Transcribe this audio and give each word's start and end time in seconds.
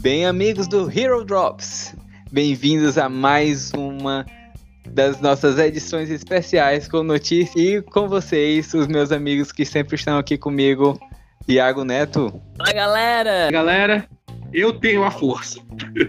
Bem, 0.00 0.24
amigos 0.24 0.68
do 0.68 0.88
Hero 0.88 1.24
Drops, 1.24 1.92
bem-vindos 2.30 2.96
a 2.96 3.08
mais 3.08 3.72
uma 3.72 4.24
das 4.88 5.20
nossas 5.20 5.58
edições 5.58 6.08
especiais 6.08 6.86
com 6.86 7.02
notícias 7.02 7.56
e 7.56 7.82
com 7.82 8.08
vocês, 8.08 8.72
os 8.74 8.86
meus 8.86 9.10
amigos 9.10 9.50
que 9.50 9.64
sempre 9.64 9.96
estão 9.96 10.16
aqui 10.16 10.38
comigo, 10.38 10.96
Iago 11.48 11.82
Neto. 11.82 12.32
Fala 12.56 12.72
galera! 12.72 13.50
Galera, 13.50 14.08
eu 14.52 14.72
tenho 14.72 15.02
a 15.02 15.10
força. 15.10 15.58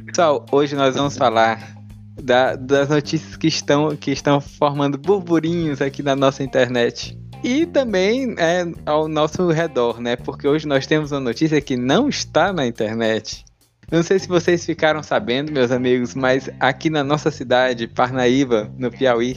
Pessoal, 0.05 0.45
hoje 0.51 0.75
nós 0.75 0.95
vamos 0.95 1.17
falar 1.17 1.75
da, 2.21 2.55
das 2.55 2.89
notícias 2.89 3.35
que 3.35 3.47
estão, 3.47 3.95
que 3.95 4.11
estão 4.11 4.39
formando 4.39 4.99
burburinhos 4.99 5.81
aqui 5.81 6.03
na 6.03 6.15
nossa 6.15 6.43
internet. 6.43 7.17
E 7.43 7.65
também 7.65 8.35
é, 8.37 8.65
ao 8.85 9.07
nosso 9.07 9.49
redor, 9.49 9.99
né? 9.99 10.15
Porque 10.15 10.47
hoje 10.47 10.67
nós 10.67 10.85
temos 10.85 11.11
uma 11.11 11.21
notícia 11.21 11.59
que 11.59 11.75
não 11.75 12.07
está 12.07 12.53
na 12.53 12.67
internet. 12.67 13.48
Não 13.91 14.03
sei 14.03 14.19
se 14.19 14.27
vocês 14.27 14.63
ficaram 14.63 15.01
sabendo, 15.01 15.51
meus 15.51 15.71
amigos, 15.71 16.13
mas 16.13 16.47
aqui 16.59 16.91
na 16.91 17.03
nossa 17.03 17.31
cidade, 17.31 17.87
Parnaíba, 17.87 18.71
no 18.77 18.91
Piauí, 18.91 19.35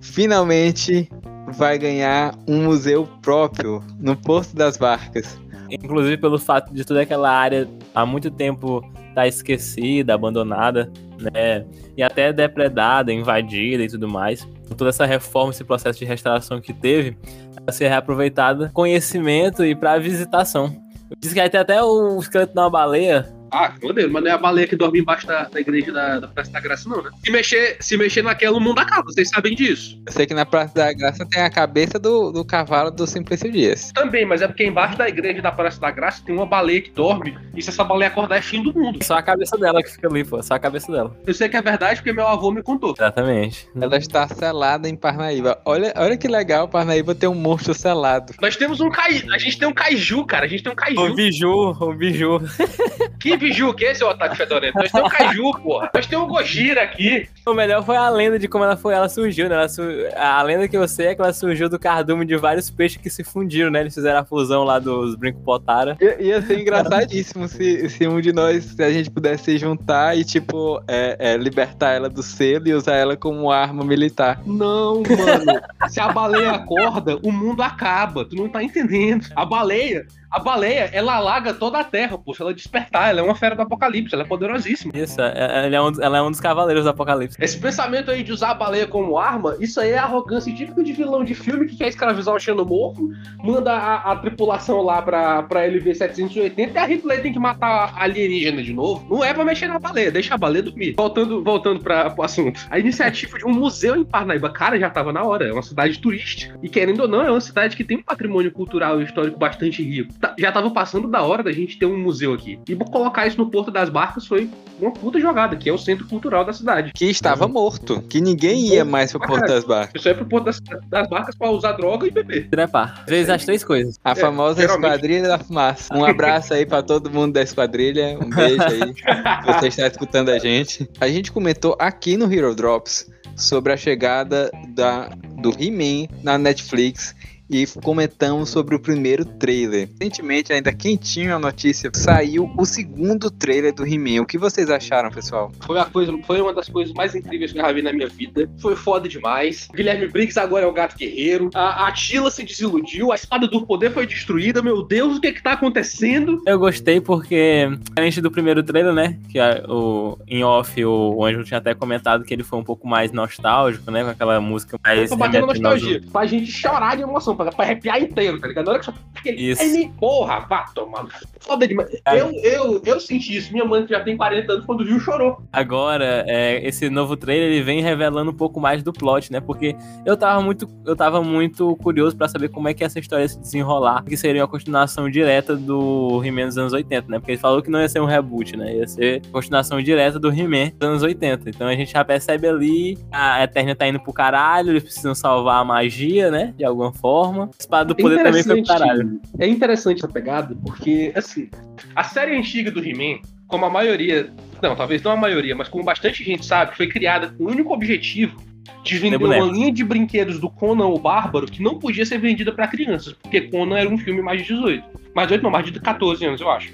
finalmente 0.00 1.06
vai 1.52 1.78
ganhar 1.78 2.34
um 2.48 2.64
museu 2.64 3.06
próprio 3.20 3.84
no 3.98 4.16
Porto 4.16 4.56
das 4.56 4.78
Barcas. 4.78 5.38
Inclusive 5.70 6.16
pelo 6.16 6.38
fato 6.38 6.72
de 6.72 6.82
toda 6.82 7.02
aquela 7.02 7.30
área 7.30 7.68
há 7.94 8.06
muito 8.06 8.30
tempo 8.30 8.78
estar 8.94 9.14
tá 9.14 9.28
esquecida, 9.28 10.14
abandonada, 10.14 10.90
né? 11.18 11.66
E 11.94 12.02
até 12.02 12.32
depredada, 12.32 13.12
invadida 13.12 13.82
e 13.82 13.88
tudo 13.88 14.08
mais. 14.08 14.48
Toda 14.78 14.88
essa 14.88 15.04
reforma, 15.04 15.50
esse 15.50 15.62
processo 15.64 15.98
de 15.98 16.06
restauração 16.06 16.58
que 16.58 16.72
teve, 16.72 17.18
vai 17.64 17.74
ser 17.74 17.88
reaproveitada 17.88 18.70
conhecimento 18.72 19.62
e 19.62 19.74
para 19.74 19.98
visitação. 19.98 20.74
Diz 21.18 21.34
que 21.34 21.40
até 21.40 21.82
o 21.82 22.18
esqueleto 22.18 22.54
de 22.54 22.58
uma 22.58 22.70
baleia 22.70 23.41
ah, 23.52 23.74
maneiro, 23.82 24.10
mas 24.10 24.24
não 24.24 24.30
é 24.30 24.34
a 24.34 24.38
baleia 24.38 24.66
que 24.66 24.74
dorme 24.74 25.00
embaixo 25.00 25.26
da, 25.26 25.44
da 25.44 25.60
igreja 25.60 25.92
da, 25.92 26.20
da, 26.20 26.28
Praça 26.28 26.50
da 26.50 26.60
Graça, 26.60 26.88
não, 26.88 27.02
né? 27.02 27.10
Se 27.22 27.30
mexer, 27.30 27.76
se 27.80 27.96
mexer 27.98 28.22
naquela, 28.22 28.56
o 28.56 28.60
mundo 28.60 28.78
acaba, 28.78 29.02
vocês 29.04 29.28
sabem 29.28 29.54
disso. 29.54 30.00
Eu 30.06 30.12
sei 30.12 30.26
que 30.26 30.32
na 30.32 30.46
Praça 30.46 30.74
da 30.74 30.92
Graça 30.92 31.26
tem 31.26 31.42
a 31.42 31.50
cabeça 31.50 31.98
do, 31.98 32.32
do 32.32 32.44
cavalo 32.44 32.90
do 32.90 33.06
Simplício 33.06 33.52
Dias. 33.52 33.92
Também, 33.92 34.24
mas 34.24 34.40
é 34.40 34.46
porque 34.46 34.64
embaixo 34.64 34.96
da 34.96 35.06
igreja 35.06 35.42
da 35.42 35.52
Praça 35.52 35.78
da 35.78 35.90
Graça 35.90 36.22
tem 36.24 36.34
uma 36.34 36.46
baleia 36.46 36.80
que 36.80 36.90
dorme, 36.90 37.36
e 37.54 37.62
se 37.62 37.68
essa 37.68 37.84
baleia 37.84 38.10
acordar 38.10 38.38
é 38.38 38.42
fim 38.42 38.62
do 38.62 38.72
mundo. 38.72 39.04
Só 39.04 39.16
a 39.16 39.22
cabeça 39.22 39.58
dela 39.58 39.82
que 39.82 39.90
fica 39.90 40.08
ali, 40.08 40.24
pô, 40.24 40.42
só 40.42 40.54
a 40.54 40.58
cabeça 40.58 40.90
dela. 40.90 41.14
Eu 41.26 41.34
sei 41.34 41.48
que 41.48 41.56
é 41.56 41.62
verdade 41.62 41.96
porque 41.96 42.12
meu 42.12 42.26
avô 42.26 42.50
me 42.50 42.62
contou. 42.62 42.94
Exatamente. 42.96 43.68
Ela 43.78 43.98
está 43.98 44.26
selada 44.28 44.88
em 44.88 44.96
Parnaíba. 44.96 45.60
Olha, 45.66 45.92
olha 45.96 46.16
que 46.16 46.26
legal, 46.26 46.68
Parnaíba 46.68 47.14
tem 47.14 47.28
um 47.28 47.34
monstro 47.34 47.74
selado. 47.74 48.32
Nós 48.40 48.56
temos 48.56 48.80
um 48.80 48.88
kai... 48.88 49.22
a 49.30 49.38
gente 49.38 49.58
tem 49.58 49.68
um 49.68 49.74
kaiju, 49.74 50.24
cara, 50.24 50.46
a 50.46 50.48
gente 50.48 50.62
tem 50.62 50.72
um 50.72 50.76
kaiju. 50.76 51.00
O 51.00 51.14
biju, 51.14 51.76
o 51.80 51.94
biju. 51.94 52.40
que 53.22 53.36
biju 53.36 53.72
que 53.72 53.84
é 53.84 53.92
esse, 53.92 54.04
Ataque 54.04 54.36
Fedorento. 54.36 54.76
Nós 54.76 54.90
temos 54.90 55.12
o 55.12 55.16
Kaiju, 55.16 55.52
porra. 55.62 55.90
Nós 55.94 56.06
temos 56.06 56.24
o 56.24 56.28
Gojira 56.28 56.82
aqui. 56.82 57.28
O 57.46 57.54
melhor 57.54 57.84
foi 57.84 57.96
a 57.96 58.08
lenda 58.08 58.36
de 58.36 58.48
como 58.48 58.64
ela 58.64 58.76
foi, 58.76 58.94
ela 58.94 59.08
surgiu, 59.08 59.48
né? 59.48 59.54
Ela 59.54 59.68
su... 59.68 59.82
A 60.16 60.42
lenda 60.42 60.66
que 60.66 60.76
eu 60.76 60.86
sei 60.88 61.08
é 61.08 61.14
que 61.14 61.22
ela 61.22 61.32
surgiu 61.32 61.68
do 61.68 61.78
cardume 61.78 62.26
de 62.26 62.36
vários 62.36 62.68
peixes 62.68 63.00
que 63.00 63.08
se 63.08 63.22
fundiram, 63.22 63.70
né? 63.70 63.80
Eles 63.80 63.94
fizeram 63.94 64.20
a 64.20 64.24
fusão 64.24 64.64
lá 64.64 64.80
dos 64.80 65.14
Brinco 65.14 65.40
Potara. 65.40 65.96
I 66.00 66.26
ia 66.26 66.42
ser 66.42 66.58
engraçadíssimo 66.58 67.46
se, 67.46 67.88
se 67.88 68.08
um 68.08 68.20
de 68.20 68.32
nós, 68.32 68.64
se 68.64 68.82
a 68.82 68.90
gente 68.90 69.10
pudesse 69.10 69.44
se 69.44 69.58
juntar 69.58 70.16
e, 70.18 70.24
tipo, 70.24 70.82
é, 70.88 71.16
é, 71.18 71.36
libertar 71.36 71.92
ela 71.92 72.08
do 72.08 72.22
selo 72.22 72.66
e 72.66 72.74
usar 72.74 72.96
ela 72.96 73.16
como 73.16 73.50
arma 73.52 73.84
militar. 73.84 74.40
Não, 74.44 75.02
mano. 75.02 75.60
se 75.88 76.00
a 76.00 76.12
baleia 76.12 76.50
acorda, 76.50 77.18
o 77.22 77.30
mundo 77.30 77.62
acaba. 77.62 78.24
Tu 78.24 78.34
não 78.34 78.48
tá 78.48 78.62
entendendo. 78.62 79.26
A 79.36 79.44
baleia 79.44 80.06
a 80.32 80.38
baleia, 80.38 80.88
ela 80.94 81.16
alaga 81.16 81.52
toda 81.52 81.78
a 81.78 81.84
terra. 81.84 82.18
Se 82.34 82.40
ela 82.40 82.54
despertar, 82.54 83.10
ela 83.10 83.20
é 83.20 83.22
uma 83.22 83.34
fera 83.34 83.54
do 83.54 83.60
apocalipse, 83.60 84.14
ela 84.14 84.24
é 84.24 84.26
poderosíssima. 84.26 84.90
Isso, 84.96 85.20
é, 85.20 85.32
é, 85.36 85.66
ela 85.66 85.76
é 85.76 85.82
um, 85.82 86.02
ela 86.02 86.18
é 86.18 86.22
um 86.22 86.30
dos 86.30 86.40
cavaleiros 86.40 86.84
do 86.84 86.90
apocalipse. 86.90 87.36
Esse 87.38 87.58
pensamento 87.58 88.10
aí 88.10 88.22
de 88.22 88.32
usar 88.32 88.52
a 88.52 88.54
baleia 88.54 88.86
como 88.86 89.18
arma, 89.18 89.56
isso 89.60 89.78
aí 89.78 89.90
é 89.90 89.98
arrogância 89.98 90.52
típica 90.54 90.82
de 90.82 90.92
vilão 90.94 91.22
de 91.22 91.34
filme 91.34 91.66
que 91.66 91.76
quer 91.76 91.88
escravizar 91.88 92.34
o 92.34 92.40
xenomorfo, 92.40 93.10
manda 93.44 93.72
a, 93.72 94.12
a 94.12 94.16
tripulação 94.16 94.80
lá 94.80 95.02
pra, 95.02 95.42
pra 95.42 95.68
LV-780 95.68 96.72
e 96.74 96.78
a 96.78 96.86
Hitler 96.86 97.20
tem 97.20 97.32
que 97.32 97.38
matar 97.38 97.92
a 97.94 98.02
alienígena 98.02 98.62
de 98.62 98.72
novo. 98.72 99.06
Não 99.14 99.22
é 99.22 99.34
pra 99.34 99.44
mexer 99.44 99.68
na 99.68 99.78
baleia, 99.78 100.10
deixa 100.10 100.34
a 100.34 100.38
baleia 100.38 100.62
dormir. 100.62 100.94
Voltando, 100.96 101.44
voltando 101.44 101.80
pra, 101.80 102.08
pro 102.08 102.24
assunto. 102.24 102.58
A 102.70 102.78
iniciativa 102.78 103.36
de 103.36 103.44
um 103.44 103.52
museu 103.52 103.96
em 103.96 104.04
Parnaíba, 104.04 104.48
cara, 104.48 104.78
já 104.78 104.88
tava 104.88 105.12
na 105.12 105.22
hora. 105.22 105.46
É 105.46 105.52
uma 105.52 105.62
cidade 105.62 105.98
turística. 105.98 106.58
E 106.62 106.68
querendo 106.70 107.00
ou 107.00 107.08
não, 107.08 107.20
é 107.20 107.30
uma 107.30 107.40
cidade 107.40 107.76
que 107.76 107.84
tem 107.84 107.98
um 107.98 108.02
patrimônio 108.02 108.50
cultural 108.50 109.00
e 109.00 109.04
histórico 109.04 109.38
bastante 109.38 109.82
rico 109.82 110.21
já 110.38 110.52
tava 110.52 110.70
passando 110.70 111.08
da 111.08 111.22
hora 111.22 111.42
da 111.42 111.52
gente 111.52 111.78
ter 111.78 111.86
um 111.86 111.98
museu 111.98 112.32
aqui. 112.32 112.58
E 112.68 112.76
colocar 112.76 113.26
isso 113.26 113.38
no 113.38 113.50
Porto 113.50 113.70
das 113.70 113.88
Barcas 113.88 114.26
foi 114.26 114.48
uma 114.80 114.92
puta 114.92 115.18
jogada, 115.20 115.56
que 115.56 115.68
é 115.68 115.72
o 115.72 115.78
centro 115.78 116.06
cultural 116.06 116.44
da 116.44 116.52
cidade. 116.52 116.92
Que 116.94 117.06
estava 117.06 117.46
morto, 117.46 118.02
que 118.02 118.20
ninguém 118.20 118.68
ia 118.68 118.84
mais 118.84 119.12
pro 119.12 119.20
Porto 119.20 119.46
das 119.46 119.64
Barcas. 119.64 120.00
Isso 120.00 120.08
é 120.08 120.14
pro 120.14 120.26
Porto 120.26 120.44
das, 120.44 120.60
das 120.88 121.08
Barcas 121.08 121.34
pra 121.34 121.50
usar 121.50 121.72
droga 121.72 122.06
e 122.06 122.10
beber. 122.10 122.48
Trepar. 122.48 123.04
Fez 123.06 123.28
as 123.28 123.44
três 123.44 123.64
coisas. 123.64 123.98
A 124.04 124.12
é, 124.12 124.14
famosa 124.14 124.60
geralmente... 124.60 124.86
Esquadrilha 124.86 125.28
da 125.28 125.38
Fumaça. 125.38 125.94
Um 125.94 126.04
abraço 126.04 126.54
aí 126.54 126.66
pra 126.66 126.82
todo 126.82 127.10
mundo 127.10 127.32
da 127.32 127.42
Esquadrilha. 127.42 128.18
Um 128.20 128.30
beijo 128.30 128.62
aí. 128.62 128.94
você 129.60 129.68
está 129.68 129.86
escutando 129.86 130.30
a 130.30 130.38
gente. 130.38 130.88
A 131.00 131.08
gente 131.08 131.30
comentou 131.30 131.76
aqui 131.78 132.16
no 132.16 132.32
Hero 132.32 132.54
Drops 132.54 133.10
sobre 133.36 133.72
a 133.72 133.76
chegada 133.76 134.50
da, 134.68 135.08
do 135.40 135.50
He-Man 135.50 136.08
na 136.22 136.38
Netflix 136.38 137.14
e 137.52 137.66
comentamos 137.82 138.48
sobre 138.48 138.74
o 138.74 138.80
primeiro 138.80 139.26
trailer. 139.26 139.90
Recentemente, 140.00 140.52
ainda 140.52 140.72
quentinho 140.72 141.36
a 141.36 141.38
notícia, 141.38 141.90
saiu 141.94 142.50
o 142.56 142.64
segundo 142.64 143.30
trailer 143.30 143.74
do 143.74 143.86
He-Man. 143.86 144.22
O 144.22 144.26
que 144.26 144.38
vocês 144.38 144.70
acharam, 144.70 145.10
pessoal? 145.10 145.52
Foi, 145.66 145.78
a 145.78 145.84
coisa, 145.84 146.16
foi 146.26 146.40
uma 146.40 146.54
das 146.54 146.68
coisas 146.70 146.94
mais 146.94 147.14
incríveis 147.14 147.52
que 147.52 147.58
eu 147.58 147.62
já 147.62 147.70
vi 147.70 147.82
na 147.82 147.92
minha 147.92 148.08
vida. 148.08 148.50
Foi 148.58 148.74
foda 148.74 149.06
demais. 149.06 149.68
Guilherme 149.74 150.08
Briggs 150.08 150.40
agora 150.40 150.64
é 150.64 150.68
o 150.68 150.72
gato 150.72 150.96
guerreiro. 150.96 151.50
A, 151.54 151.88
a 151.88 151.92
Tila 151.92 152.30
se 152.30 152.42
desiludiu, 152.42 153.12
a 153.12 153.14
espada 153.14 153.46
do 153.46 153.66
poder 153.66 153.92
foi 153.92 154.06
destruída. 154.06 154.62
Meu 154.62 154.82
Deus, 154.82 155.18
o 155.18 155.20
que 155.20 155.26
é 155.26 155.32
que 155.32 155.42
tá 155.42 155.52
acontecendo? 155.52 156.40
Eu 156.46 156.58
gostei 156.58 157.02
porque, 157.02 157.68
diferente 157.86 158.22
do 158.22 158.30
primeiro 158.30 158.62
trailer, 158.62 158.94
né? 158.94 159.18
Que 159.28 159.38
a, 159.38 159.62
o, 159.68 160.16
em 160.26 160.42
off 160.42 160.82
o, 160.82 161.16
o 161.16 161.24
Anjo 161.24 161.44
tinha 161.44 161.58
até 161.58 161.74
comentado 161.74 162.24
que 162.24 162.32
ele 162.32 162.42
foi 162.42 162.58
um 162.58 162.64
pouco 162.64 162.88
mais 162.88 163.12
nostálgico, 163.12 163.90
né? 163.90 164.04
Com 164.04 164.10
aquela 164.10 164.40
música 164.40 164.78
mais. 164.82 165.10
Tô 165.10 165.16
batendo 165.16 165.46
nostalgia. 165.46 166.00
Pra 166.10 166.24
gente 166.24 166.50
chorar 166.50 166.96
de 166.96 167.02
emoção 167.02 167.36
pra, 167.42 167.52
pra 167.52 167.64
arrepiar 167.64 168.00
inteiro, 168.00 168.40
tá 168.40 168.48
ligado? 168.48 168.66
Na 168.66 168.72
hora 168.72 168.78
que 168.80 168.86
só 168.86 168.94
aquele. 169.14 169.50
Isso. 169.50 169.62
Aí, 169.62 169.90
porra, 169.98 170.40
vá 170.40 170.64
tomar. 170.74 171.06
Foda 171.40 171.66
demais. 171.66 171.90
Eu, 172.06 172.30
eu, 172.42 172.82
eu 172.84 173.00
senti 173.00 173.36
isso. 173.36 173.52
Minha 173.52 173.64
mãe 173.64 173.84
que 173.84 173.90
já 173.90 174.00
tem 174.00 174.16
40 174.16 174.52
anos, 174.52 174.66
quando 174.66 174.84
viu, 174.84 174.98
chorou. 175.00 175.42
Agora, 175.52 176.24
é, 176.26 176.66
esse 176.66 176.88
novo 176.90 177.16
trailer 177.16 177.50
ele 177.50 177.62
vem 177.62 177.80
revelando 177.80 178.30
um 178.30 178.34
pouco 178.34 178.60
mais 178.60 178.82
do 178.82 178.92
plot, 178.92 179.32
né? 179.32 179.40
Porque 179.40 179.74
eu 180.04 180.16
tava 180.16 180.42
muito, 180.42 180.68
eu 180.84 180.96
tava 180.96 181.22
muito 181.22 181.76
curioso 181.76 182.16
pra 182.16 182.28
saber 182.28 182.48
como 182.48 182.68
é 182.68 182.74
que 182.74 182.84
essa 182.84 182.98
história 182.98 183.24
ia 183.24 183.28
se 183.28 183.40
desenrolar, 183.40 184.04
que 184.04 184.16
seria 184.16 184.42
uma 184.42 184.48
continuação 184.48 185.10
direta 185.10 185.56
do 185.56 186.22
He-Man 186.24 186.46
dos 186.46 186.58
anos 186.58 186.72
80, 186.72 187.08
né? 187.08 187.18
Porque 187.18 187.32
ele 187.32 187.38
falou 187.38 187.62
que 187.62 187.70
não 187.70 187.80
ia 187.80 187.88
ser 187.88 188.00
um 188.00 188.06
reboot, 188.06 188.56
né? 188.56 188.76
Ia 188.76 188.86
ser 188.86 189.22
continuação 189.32 189.80
direta 189.82 190.18
do 190.18 190.28
He-Man 190.28 190.70
dos 190.78 190.88
anos 190.88 191.02
80. 191.02 191.50
Então 191.50 191.66
a 191.66 191.74
gente 191.74 191.92
já 191.92 192.04
percebe 192.04 192.48
ali 192.48 192.98
a 193.10 193.42
Eterna 193.44 193.74
tá 193.74 193.86
indo 193.86 194.00
pro 194.00 194.12
caralho, 194.12 194.70
eles 194.70 194.82
precisam 194.82 195.14
salvar 195.14 195.60
a 195.60 195.64
magia, 195.64 196.30
né? 196.30 196.54
De 196.56 196.64
alguma 196.64 196.92
forma 196.92 197.21
forma. 197.24 197.50
Espada 197.58 197.86
do 197.86 197.96
Poder 197.96 198.22
também 198.22 198.42
foi 198.42 198.62
pro 198.62 198.66
caralho. 198.66 199.20
É 199.38 199.46
interessante 199.46 199.98
essa 199.98 200.08
pegada, 200.08 200.56
porque, 200.64 201.12
assim, 201.14 201.48
a 201.94 202.04
série 202.04 202.36
antiga 202.36 202.70
do 202.70 202.84
He-Man, 202.84 203.20
como 203.46 203.64
a 203.64 203.70
maioria, 203.70 204.32
não, 204.62 204.74
talvez 204.74 205.02
não 205.02 205.12
a 205.12 205.16
maioria, 205.16 205.54
mas 205.54 205.68
como 205.68 205.84
bastante 205.84 206.24
gente 206.24 206.44
sabe, 206.44 206.76
foi 206.76 206.86
criada 206.86 207.28
com 207.36 207.44
o 207.44 207.50
único 207.50 207.72
objetivo 207.72 208.36
de 208.82 208.98
vender 208.98 209.16
uma 209.16 209.38
linha 209.38 209.72
de 209.72 209.84
brinquedos 209.84 210.38
do 210.38 210.50
Conan 210.50 210.86
o 210.86 210.98
Bárbaro 210.98 211.46
que 211.46 211.62
não 211.62 211.78
podia 211.78 212.04
ser 212.04 212.18
vendida 212.18 212.52
para 212.52 212.66
crianças, 212.66 213.12
porque 213.12 213.42
Conan 213.42 213.78
era 213.78 213.88
um 213.88 213.98
filme 213.98 214.22
mais 214.22 214.40
de 214.42 214.48
18. 214.48 214.84
Mais 215.14 215.28
de 215.28 215.34
18 215.34 215.42
não, 215.42 215.50
mais 215.50 215.66
de 215.66 215.78
14 215.78 216.24
anos, 216.24 216.40
eu 216.40 216.50
acho. 216.50 216.72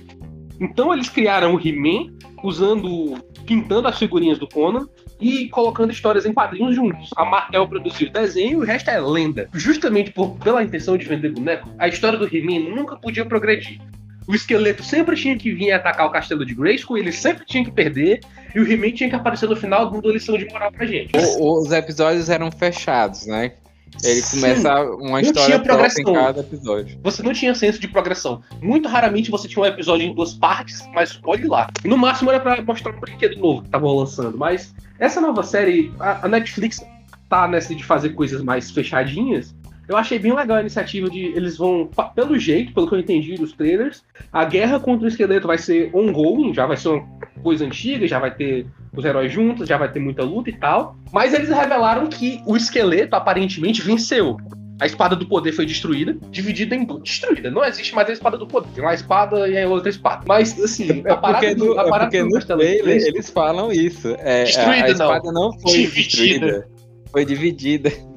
Então 0.61 0.93
eles 0.93 1.09
criaram 1.09 1.55
o 1.55 1.61
He-Man 1.61 2.13
usando 2.43 3.17
pintando 3.47 3.89
as 3.89 3.99
figurinhas 3.99 4.39
do 4.39 4.49
Conan 4.49 4.87
e 5.21 5.49
colocando 5.49 5.93
histórias 5.93 6.25
em 6.25 6.33
quadrinhos 6.33 6.75
juntos. 6.75 7.11
A 7.17 7.25
Marvel 7.25 7.67
produziu 7.67 8.09
o 8.09 8.13
desenho 8.13 8.53
e 8.53 8.57
o 8.57 8.65
resto 8.65 8.91
é 8.91 9.01
lenda. 9.01 9.49
Justamente 9.53 10.11
por, 10.11 10.37
pela 10.37 10.63
intenção 10.63 10.97
de 10.97 11.07
vender 11.07 11.31
boneco, 11.31 11.69
a 11.79 11.89
história 11.89 12.19
do 12.19 12.25
He-Man 12.27 12.75
nunca 12.75 12.97
podia 12.97 13.25
progredir. 13.25 13.81
O 14.27 14.35
esqueleto 14.35 14.83
sempre 14.83 15.17
tinha 15.17 15.37
que 15.39 15.53
vir 15.53 15.73
atacar 15.73 16.07
o 16.07 16.11
castelo 16.11 16.45
de 16.45 16.55
Grayskull, 16.55 16.99
ele 16.99 17.11
sempre 17.11 17.47
tinha 17.47 17.65
que 17.65 17.71
perder, 17.71 18.21
e 18.55 18.61
o 18.61 18.71
He-Man 18.71 18.93
tinha 18.93 19.09
que 19.09 19.17
aparecer 19.17 19.49
no 19.49 19.57
final 19.57 19.91
dando 19.91 20.13
lição 20.13 20.37
de 20.37 20.45
moral 20.47 20.71
pra 20.71 20.85
gente. 20.85 21.13
O, 21.17 21.63
os 21.63 21.73
episódios 21.73 22.29
eram 22.29 22.53
fechados, 22.53 23.27
né? 23.27 23.53
Ele 24.03 24.23
começa 24.23 24.85
uma 24.85 25.21
história 25.21 25.59
própria 25.59 25.93
em 25.99 26.05
cada 26.05 26.41
episódio. 26.41 26.99
Você 27.03 27.23
não 27.23 27.33
tinha 27.33 27.55
senso 27.55 27.79
de 27.79 27.89
progressão. 27.89 28.43
Muito 28.63 28.89
raramente 28.89 29.31
você 29.31 29.49
tinha 29.49 29.63
um 29.63 29.67
episódio 29.67 30.07
em 30.07 30.15
duas 30.15 30.35
partes, 30.35 30.87
mas 30.95 31.19
olhe 31.25 31.47
lá. 31.47 31.69
No 31.85 31.97
máximo 31.97 32.31
era 32.31 32.41
pra 32.41 32.63
mostrar 32.63 32.93
um 32.93 33.01
brinquedo 33.01 33.39
novo 33.39 33.61
que 33.63 33.69
estavam 33.69 33.97
lançando. 33.97 34.37
Mas 34.37 34.75
essa 34.99 35.21
nova 35.21 35.43
série, 35.43 35.93
a, 35.99 36.27
a 36.27 36.29
Netflix 36.29 36.81
tá 37.29 37.47
nessa 37.47 37.75
de 37.75 37.85
fazer 37.85 38.11
coisas 38.11 38.43
mais 38.43 38.71
fechadinhas. 38.71 39.55
Eu 39.89 39.97
achei 39.97 40.19
bem 40.19 40.35
legal 40.35 40.59
a 40.59 40.61
iniciativa 40.61 41.09
de. 41.09 41.25
Eles 41.35 41.57
vão, 41.57 41.89
pelo 42.15 42.39
jeito, 42.39 42.75
pelo 42.75 42.87
que 42.87 42.95
eu 42.95 42.99
entendi 42.99 43.35
dos 43.37 43.53
trailers, 43.53 44.05
a 44.31 44.45
guerra 44.45 44.79
contra 44.79 45.07
o 45.07 45.09
esqueleto 45.09 45.47
vai 45.47 45.57
ser 45.57 45.91
ongoing, 45.95 46.53
já 46.53 46.67
vai 46.67 46.77
ser 46.77 46.89
uma 46.89 47.09
coisa 47.43 47.65
antiga, 47.65 48.07
já 48.07 48.19
vai 48.19 48.35
ter 48.35 48.67
os 48.95 49.05
heróis 49.05 49.33
juntos, 49.33 49.67
já 49.67 49.79
vai 49.79 49.91
ter 49.91 49.99
muita 49.99 50.23
luta 50.23 50.51
e 50.51 50.53
tal. 50.53 50.97
Mas 51.11 51.33
eles 51.33 51.49
revelaram 51.49 52.07
que 52.09 52.43
o 52.47 52.57
esqueleto 52.57 53.17
aparentemente 53.17 53.81
venceu. 53.81 54.37
A 54.81 54.87
espada 54.87 55.17
do 55.17 55.27
poder 55.27 55.53
foi 55.53 55.67
destruída, 55.67 56.17
dividida 56.31 56.75
em 56.75 56.85
duas. 56.85 57.03
Destruída, 57.03 57.51
não 57.51 57.65
existe 57.65 57.95
mais 57.95 58.09
a 58.09 58.13
espada 58.13 58.39
do 58.39 58.47
poder. 58.47 58.69
Tem 58.75 58.85
uma 58.85 58.95
espada 58.95 59.49
e 59.49 59.61
a 59.61 59.69
outra 59.69 59.89
espada. 59.89 60.25
Mas, 60.27 60.57
assim, 60.63 61.03
é 61.05 61.11
a 61.11 61.17
parada 61.17 61.47
porque, 61.47 61.55
do, 61.55 61.73
a 61.73 61.89
parada 61.89 62.17
é 62.17 62.21
porque 62.21 62.23
do 62.23 62.29
no 62.29 62.59
trailer 62.59 63.07
eles 63.07 63.29
falam 63.29 63.73
isso. 63.73 64.15
É, 64.19 64.45
destruída, 64.45 64.83
a, 64.83 64.85
a 64.85 64.91
espada 64.91 65.33
não, 65.33 65.51
não 65.51 65.61
foi 65.61 65.73
dividida. 65.73 65.97
destruída. 65.97 66.69
Foi 67.11 67.25
dividida. 67.25 68.08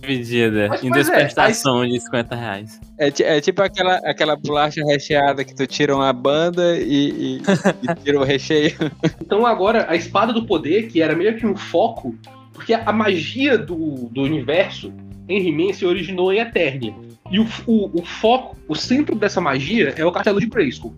Dividida 0.00 0.68
Mas, 0.68 0.84
em 0.84 0.90
duas 0.90 1.08
é, 1.08 1.12
prestações 1.12 1.92
de 1.92 2.00
50 2.00 2.36
reais. 2.36 2.80
É, 2.98 3.12
é, 3.22 3.40
tipo 3.40 3.62
aquela, 3.62 3.96
aquela 3.98 4.36
bolacha 4.36 4.82
recheada 4.84 5.44
que 5.44 5.54
tu 5.54 5.66
tira 5.66 5.94
uma 5.94 6.12
banda 6.12 6.76
e, 6.78 7.38
e, 7.38 7.42
e 7.82 7.94
tira 8.02 8.20
o 8.20 8.24
recheio. 8.24 8.76
Então 9.20 9.46
agora, 9.46 9.86
a 9.88 9.96
espada 9.96 10.32
do 10.32 10.44
poder, 10.44 10.88
que 10.88 11.00
era 11.00 11.14
meio 11.14 11.36
que 11.36 11.46
um 11.46 11.56
foco, 11.56 12.14
porque 12.52 12.74
a 12.74 12.92
magia 12.92 13.58
do, 13.58 14.08
do 14.10 14.22
universo 14.22 14.92
em 15.28 15.46
He-Man 15.46 15.72
se 15.72 15.84
originou 15.84 16.32
em 16.32 16.38
Eternia. 16.38 16.94
E 17.30 17.40
o, 17.40 17.46
o, 17.66 18.00
o, 18.00 18.04
foco, 18.04 18.56
o 18.68 18.74
centro 18.74 19.16
dessa 19.16 19.40
magia 19.40 19.92
é 19.96 20.04
o 20.04 20.12
castelo 20.12 20.40
de 20.40 20.46
Grayskull. 20.46 20.94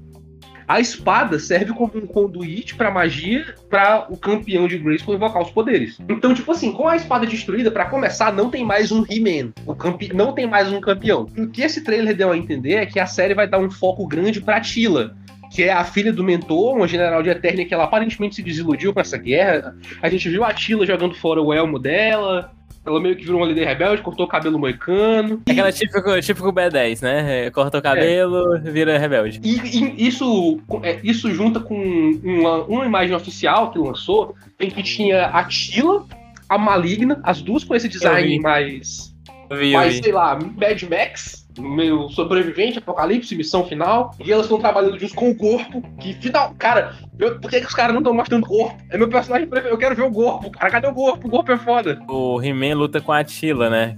A 0.69 0.81
espada 0.81 1.39
serve 1.39 1.73
como 1.73 1.93
um 1.97 2.07
conduíte 2.07 2.75
para 2.75 2.91
magia 2.91 3.55
para 3.71 4.07
o 4.11 4.19
campeão 4.19 4.69
de 4.69 4.77
Grayskull 4.77 5.15
invocar 5.15 5.41
os 5.41 5.51
poderes. 5.51 5.99
Então, 6.07 6.35
tipo 6.35 6.53
assim, 6.53 6.73
com 6.73 6.87
a 6.87 6.95
espada 6.95 7.27
destruída, 7.27 7.71
para 7.71 7.87
começar, 7.87 8.35
não 8.35 8.51
tem 8.51 8.67
mais 8.67 8.93
um 8.93 9.03
He-Man. 9.09 9.53
Campe... 9.79 10.13
Não 10.13 10.33
tem 10.33 10.47
mais 10.47 10.71
um 10.71 10.79
campeão. 10.79 11.27
O 11.39 11.49
que 11.49 11.63
esse 11.63 11.83
trailer 11.83 12.15
deu 12.15 12.31
a 12.31 12.37
entender 12.37 12.75
é 12.75 12.87
que 12.87 13.01
a 13.01 13.07
série 13.07 13.33
vai 13.33 13.49
dar 13.49 13.59
um 13.59 13.71
foco 13.71 14.07
grande 14.07 14.43
pra 14.43 14.61
Tila 14.61 15.17
que 15.51 15.63
é 15.63 15.73
a 15.73 15.83
filha 15.83 16.13
do 16.13 16.23
mentor, 16.23 16.77
uma 16.77 16.87
general 16.87 17.23
de 17.23 17.31
Eternia 17.31 17.65
que 17.65 17.73
ela 17.73 17.85
aparentemente 17.85 18.37
se 18.37 18.43
desiludiu 18.43 18.93
com 18.93 19.01
essa 19.01 19.17
guerra. 19.17 19.75
A 20.03 20.09
gente 20.11 20.29
viu 20.29 20.45
a 20.45 20.53
Tila 20.53 20.85
jogando 20.85 21.15
fora 21.15 21.41
o 21.41 21.55
elmo 21.55 21.79
dela. 21.79 22.53
Ela 22.89 23.01
meio 23.01 23.15
que 23.15 23.25
virou 23.25 23.41
uma 23.41 23.47
líder 23.47 23.67
rebelde, 23.67 24.03
cortou 24.03 24.25
o 24.25 24.29
cabelo 24.29 24.59
moicano. 24.59 25.43
E... 25.47 25.53
Aquela 25.53 25.71
típico, 25.71 26.21
típico 26.21 26.53
B10, 26.53 27.03
né? 27.03 27.47
É, 27.47 27.51
corta 27.51 27.79
o 27.79 27.83
cabelo, 27.83 28.57
é. 28.57 28.61
vira 28.61 28.99
rebelde. 28.99 29.41
E, 29.45 29.61
e 29.61 30.09
isso, 30.09 30.59
é, 30.83 30.99
isso 31.05 31.31
junta 31.33 31.61
com 31.61 31.77
uma, 32.25 32.65
uma 32.65 32.87
imagem 32.87 33.15
oficial 33.15 33.71
que 33.71 33.79
lançou, 33.79 34.35
em 34.59 34.71
que 34.71 34.83
tinha 34.83 35.27
a 35.27 35.45
Tila, 35.45 36.07
a 36.49 36.57
Maligna, 36.57 37.21
as 37.23 37.43
duas 37.43 37.63
com 37.63 37.75
esse 37.75 37.89
design 37.89 38.41
mais. 38.41 39.15
Vi, 39.51 39.73
mais, 39.73 39.99
sei 39.99 40.13
lá, 40.13 40.39
Mad 40.39 40.83
Max 40.85 41.38
meio 41.59 42.09
sobrevivente, 42.11 42.79
apocalipse, 42.79 43.37
missão 43.37 43.65
final. 43.67 44.15
E 44.25 44.33
elas 44.33 44.47
estão 44.47 44.59
trabalhando 44.59 44.99
juntos 44.99 45.15
com 45.15 45.31
o 45.31 45.37
corpo. 45.37 45.83
Que 46.01 46.15
final. 46.15 46.55
Cara, 46.59 46.95
eu, 47.19 47.39
por 47.41 47.51
que, 47.51 47.61
que 47.61 47.67
os 47.67 47.75
caras 47.75 47.93
não 47.93 48.01
estão 48.01 48.15
mostrando 48.15 48.45
o 48.45 48.49
corpo? 48.49 48.77
É 48.91 48.97
meu 48.97 49.09
personagem 49.09 49.47
preferido. 49.47 49.75
Eu 49.75 49.79
quero 49.79 49.95
ver 49.95 50.03
o 50.03 50.13
corpo. 50.13 50.51
Cara, 50.51 50.71
cadê 50.71 50.87
o 50.87 50.95
corpo? 50.95 51.27
O 51.27 51.31
corpo 51.31 51.53
é 51.53 51.59
foda. 51.59 51.99
O 52.09 52.43
He-Man 52.43 52.75
luta 52.75 53.01
com 53.01 53.13
a 53.13 53.23
Tila, 53.23 53.69
né? 53.69 53.97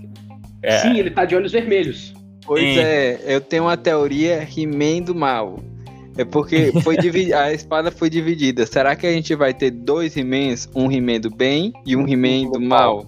É. 0.62 0.78
Sim, 0.78 0.98
ele 0.98 1.10
tá 1.10 1.24
de 1.24 1.34
olhos 1.34 1.52
vermelhos. 1.52 2.14
Pois 2.44 2.62
Sim. 2.62 2.80
é, 2.80 3.20
eu 3.26 3.40
tenho 3.40 3.64
uma 3.64 3.76
teoria 3.76 4.42
He-Man 4.42 5.02
do 5.02 5.14
mal. 5.14 5.60
É 6.16 6.24
porque 6.24 6.72
foi 6.82 6.96
a 7.32 7.52
espada 7.52 7.90
foi 7.90 8.10
dividida. 8.10 8.66
Será 8.66 8.96
que 8.96 9.06
a 9.06 9.12
gente 9.12 9.34
vai 9.34 9.54
ter 9.54 9.70
dois 9.70 10.16
He-Mans? 10.16 10.68
Um 10.74 10.90
He-Man 10.90 11.20
do 11.20 11.30
bem 11.30 11.72
e 11.86 11.96
um 11.96 12.06
He-Man 12.06 12.50
do 12.50 12.60
mal? 12.60 13.06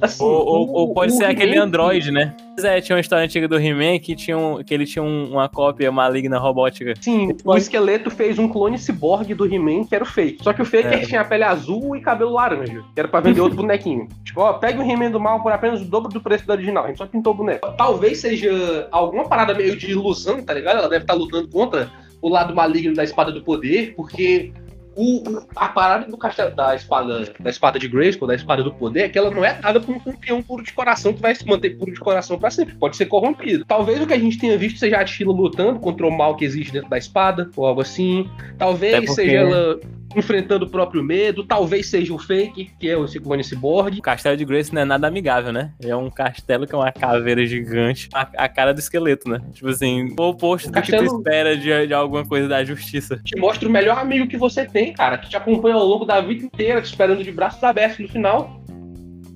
Assim, 0.00 0.22
ou, 0.22 0.46
ou, 0.46 0.72
ou, 0.72 0.94
pode 0.94 1.12
ser 1.16 1.24
aquele 1.24 1.56
Android, 1.56 2.10
né? 2.10 2.34
É, 2.62 2.80
tinha 2.80 2.94
uma 2.94 3.00
história 3.00 3.24
antiga 3.24 3.48
do 3.48 3.58
He-Man 3.58 3.98
que, 3.98 4.14
tinha 4.14 4.36
um, 4.36 4.62
que 4.62 4.72
ele 4.72 4.86
tinha 4.86 5.02
um, 5.02 5.32
uma 5.32 5.48
cópia 5.48 5.90
maligna 5.90 6.38
robótica. 6.38 6.94
Sim, 7.00 7.34
o 7.44 7.56
esqueleto 7.56 8.10
fez 8.10 8.38
um 8.38 8.48
clone 8.48 8.78
ciborgue 8.78 9.34
do 9.34 9.46
He-Man 9.46 9.84
que 9.84 9.94
era 9.94 10.04
o 10.04 10.06
fake. 10.06 10.42
Só 10.42 10.52
que 10.52 10.62
o 10.62 10.64
fake 10.64 10.88
é. 10.88 10.98
tinha 11.00 11.20
a 11.20 11.24
pele 11.24 11.44
azul 11.44 11.96
e 11.96 12.00
cabelo 12.00 12.32
laranja, 12.32 12.84
que 12.94 13.00
era 13.00 13.08
pra 13.08 13.20
vender 13.20 13.40
outro 13.40 13.56
bonequinho. 13.62 14.08
Tipo, 14.24 14.42
ó, 14.42 14.54
pega 14.54 14.80
o 14.80 14.88
He-Man 14.88 15.10
do 15.10 15.20
mal 15.20 15.42
por 15.42 15.52
apenas 15.52 15.80
o 15.80 15.84
dobro 15.84 16.12
do 16.12 16.20
preço 16.20 16.46
do 16.46 16.52
original. 16.52 16.84
A 16.84 16.88
gente 16.88 16.98
só 16.98 17.06
pintou 17.06 17.32
o 17.32 17.36
boneco. 17.36 17.72
Talvez 17.76 18.18
seja 18.18 18.88
alguma 18.90 19.28
parada 19.28 19.54
meio 19.54 19.76
de 19.76 19.90
ilusão, 19.90 20.42
tá 20.42 20.54
ligado? 20.54 20.78
Ela 20.78 20.88
deve 20.88 21.04
estar 21.04 21.14
tá 21.14 21.18
lutando 21.18 21.48
contra 21.48 21.90
o 22.20 22.28
lado 22.28 22.54
maligno 22.54 22.94
da 22.94 23.04
espada 23.04 23.30
do 23.30 23.42
poder, 23.42 23.94
porque 23.94 24.52
o, 24.96 25.42
a 25.56 25.68
parada 25.68 26.06
do 26.06 26.16
castelo, 26.16 26.54
da 26.54 26.74
espada 26.74 27.32
da 27.38 27.50
espada 27.50 27.78
de 27.78 27.88
Grayskull, 27.88 28.28
da 28.28 28.34
espada 28.34 28.62
do 28.62 28.72
poder, 28.72 29.02
é 29.02 29.08
que 29.08 29.18
ela 29.18 29.30
não 29.30 29.44
é 29.44 29.54
dada 29.54 29.80
por 29.80 29.94
um 29.94 29.98
campeão 29.98 30.42
puro 30.42 30.62
de 30.62 30.72
coração 30.72 31.12
que 31.12 31.20
vai 31.20 31.34
se 31.34 31.46
manter 31.46 31.76
puro 31.76 31.92
de 31.92 32.00
coração 32.00 32.38
para 32.38 32.50
sempre. 32.50 32.74
Pode 32.74 32.96
ser 32.96 33.06
corrompido. 33.06 33.64
Talvez 33.64 34.00
o 34.00 34.06
que 34.06 34.14
a 34.14 34.18
gente 34.18 34.38
tenha 34.38 34.56
visto 34.56 34.78
seja 34.78 34.98
a 34.98 35.04
Tila 35.04 35.32
lutando 35.32 35.80
contra 35.80 36.06
o 36.06 36.10
mal 36.10 36.36
que 36.36 36.44
existe 36.44 36.72
dentro 36.72 36.90
da 36.90 36.98
espada, 36.98 37.50
ou 37.56 37.66
algo 37.66 37.80
assim. 37.80 38.28
Talvez 38.58 38.96
porque... 39.06 39.12
seja 39.12 39.36
ela 39.36 39.80
enfrentando 40.16 40.66
o 40.66 40.70
próprio 40.70 41.02
medo, 41.02 41.44
talvez 41.44 41.86
seja 41.86 42.12
o 42.12 42.18
fake, 42.18 42.70
que 42.78 42.88
é 42.88 42.96
o 42.96 43.06
Ciclone 43.06 43.44
Cyborg. 43.44 43.98
O 43.98 44.02
castelo 44.02 44.36
de 44.36 44.44
Grace 44.44 44.74
não 44.74 44.82
é 44.82 44.84
nada 44.84 45.06
amigável, 45.06 45.52
né? 45.52 45.72
É 45.80 45.94
um 45.94 46.10
castelo 46.10 46.66
que 46.66 46.74
é 46.74 46.78
uma 46.78 46.92
caveira 46.92 47.44
gigante, 47.46 48.08
a, 48.12 48.22
a 48.44 48.48
cara 48.48 48.72
do 48.72 48.80
esqueleto, 48.80 49.28
né? 49.28 49.40
Tipo 49.52 49.68
assim, 49.68 50.14
o 50.18 50.22
oposto 50.22 50.68
o 50.68 50.70
do 50.70 50.74
castelo... 50.74 51.02
que 51.02 51.08
tu 51.08 51.16
espera 51.16 51.56
de, 51.56 51.86
de 51.86 51.94
alguma 51.94 52.24
coisa 52.24 52.48
da 52.48 52.64
justiça. 52.64 53.20
Te 53.24 53.38
mostra 53.38 53.68
o 53.68 53.72
melhor 53.72 53.98
amigo 53.98 54.26
que 54.26 54.36
você 54.36 54.64
tem, 54.64 54.92
cara, 54.92 55.18
que 55.18 55.28
te 55.28 55.36
acompanha 55.36 55.76
ao 55.76 55.84
longo 55.84 56.04
da 56.04 56.20
vida 56.20 56.44
inteira, 56.44 56.80
te 56.80 56.86
esperando 56.86 57.22
de 57.22 57.32
braços 57.32 57.62
abertos 57.62 57.98
no 57.98 58.08
final. 58.08 58.63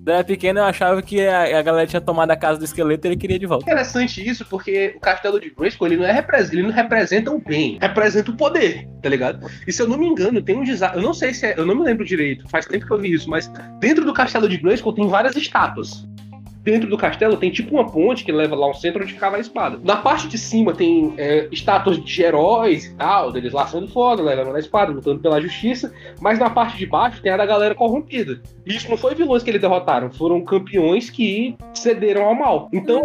Quando 0.09 0.15
era 0.15 0.25
pequeno, 0.25 0.61
eu 0.61 0.65
achava 0.65 1.03
que 1.03 1.21
a, 1.21 1.59
a, 1.59 1.61
galera 1.61 1.87
tinha 1.87 2.01
tomado 2.01 2.31
a 2.31 2.37
casa 2.37 2.59
do 2.59 2.65
esqueleto 2.65 3.07
e 3.07 3.09
ele 3.11 3.17
queria 3.19 3.39
de 3.39 3.45
volta. 3.45 3.71
Interessante 3.71 4.27
isso, 4.27 4.43
porque 4.47 4.95
o 4.97 5.01
castelo 5.01 5.39
de 5.39 5.51
Grayskull, 5.51 5.89
ele 5.89 5.99
não, 5.99 6.07
é, 6.07 6.27
ele 6.51 6.63
não 6.63 6.71
representa 6.71 7.31
o 7.31 7.39
bem, 7.39 7.77
representa 7.79 8.31
o 8.31 8.35
poder, 8.35 8.89
tá 9.03 9.11
ligado? 9.11 9.47
E 9.67 9.71
se 9.71 9.83
eu 9.83 9.87
não 9.87 9.99
me 9.99 10.07
engano, 10.07 10.41
tem 10.41 10.57
um 10.57 10.65
design. 10.65 10.97
Eu 10.97 11.03
não 11.03 11.13
sei 11.13 11.35
se 11.35 11.45
é. 11.45 11.55
Eu 11.59 11.67
não 11.67 11.75
me 11.75 11.85
lembro 11.85 12.07
direito, 12.07 12.49
faz 12.49 12.65
tempo 12.65 12.87
que 12.87 12.91
eu 12.91 12.99
vi 12.99 13.13
isso, 13.13 13.29
mas 13.29 13.53
dentro 13.81 14.03
do 14.03 14.15
castelo 14.15 14.49
de 14.49 14.57
Grayskull 14.57 14.95
tem 14.95 15.07
várias 15.07 15.37
estátuas 15.37 16.09
dentro 16.63 16.89
do 16.89 16.97
castelo 16.97 17.37
tem 17.37 17.51
tipo 17.51 17.75
uma 17.75 17.91
ponte 17.91 18.25
que 18.25 18.33
leva 18.33 18.55
lá 18.55 18.67
ao 18.67 18.75
centro 18.75 19.03
onde 19.03 19.13
ficava 19.13 19.37
a 19.37 19.41
espada. 19.41 19.79
Na 19.83 19.97
parte 19.97 20.29
de 20.29 20.37
cima 20.39 20.75
tem 20.75 21.15
é, 21.17 21.49
estátuas 21.51 22.03
de 22.03 22.23
heróis 22.23 22.87
e 22.87 22.95
tal, 22.95 23.33
deles 23.33 23.53
laçando 23.53 23.89
foda, 23.89 24.23
levando 24.23 24.57
a 24.57 24.59
espada, 24.59 24.93
lutando 24.93 25.21
pela 25.21 25.41
justiça. 25.41 25.93
Mas 26.21 26.39
na 26.39 26.51
parte 26.51 26.77
de 26.77 26.87
baixo 26.87 27.23
tem 27.23 27.33
a 27.33 27.37
da 27.37 27.47
galera 27.47 27.75
corrompida. 27.75 28.41
E 28.67 28.75
isso 28.75 28.89
não 28.89 28.97
foi 28.97 29.15
vilões 29.15 29.43
que 29.43 29.51
eles 29.51 29.61
derrotaram, 29.61 30.11
foram 30.11 30.45
campeões 30.45 31.11
que 31.11 31.57
cederam 31.75 32.25
ao 32.25 32.35
mal. 32.35 32.69
Então, 32.73 33.03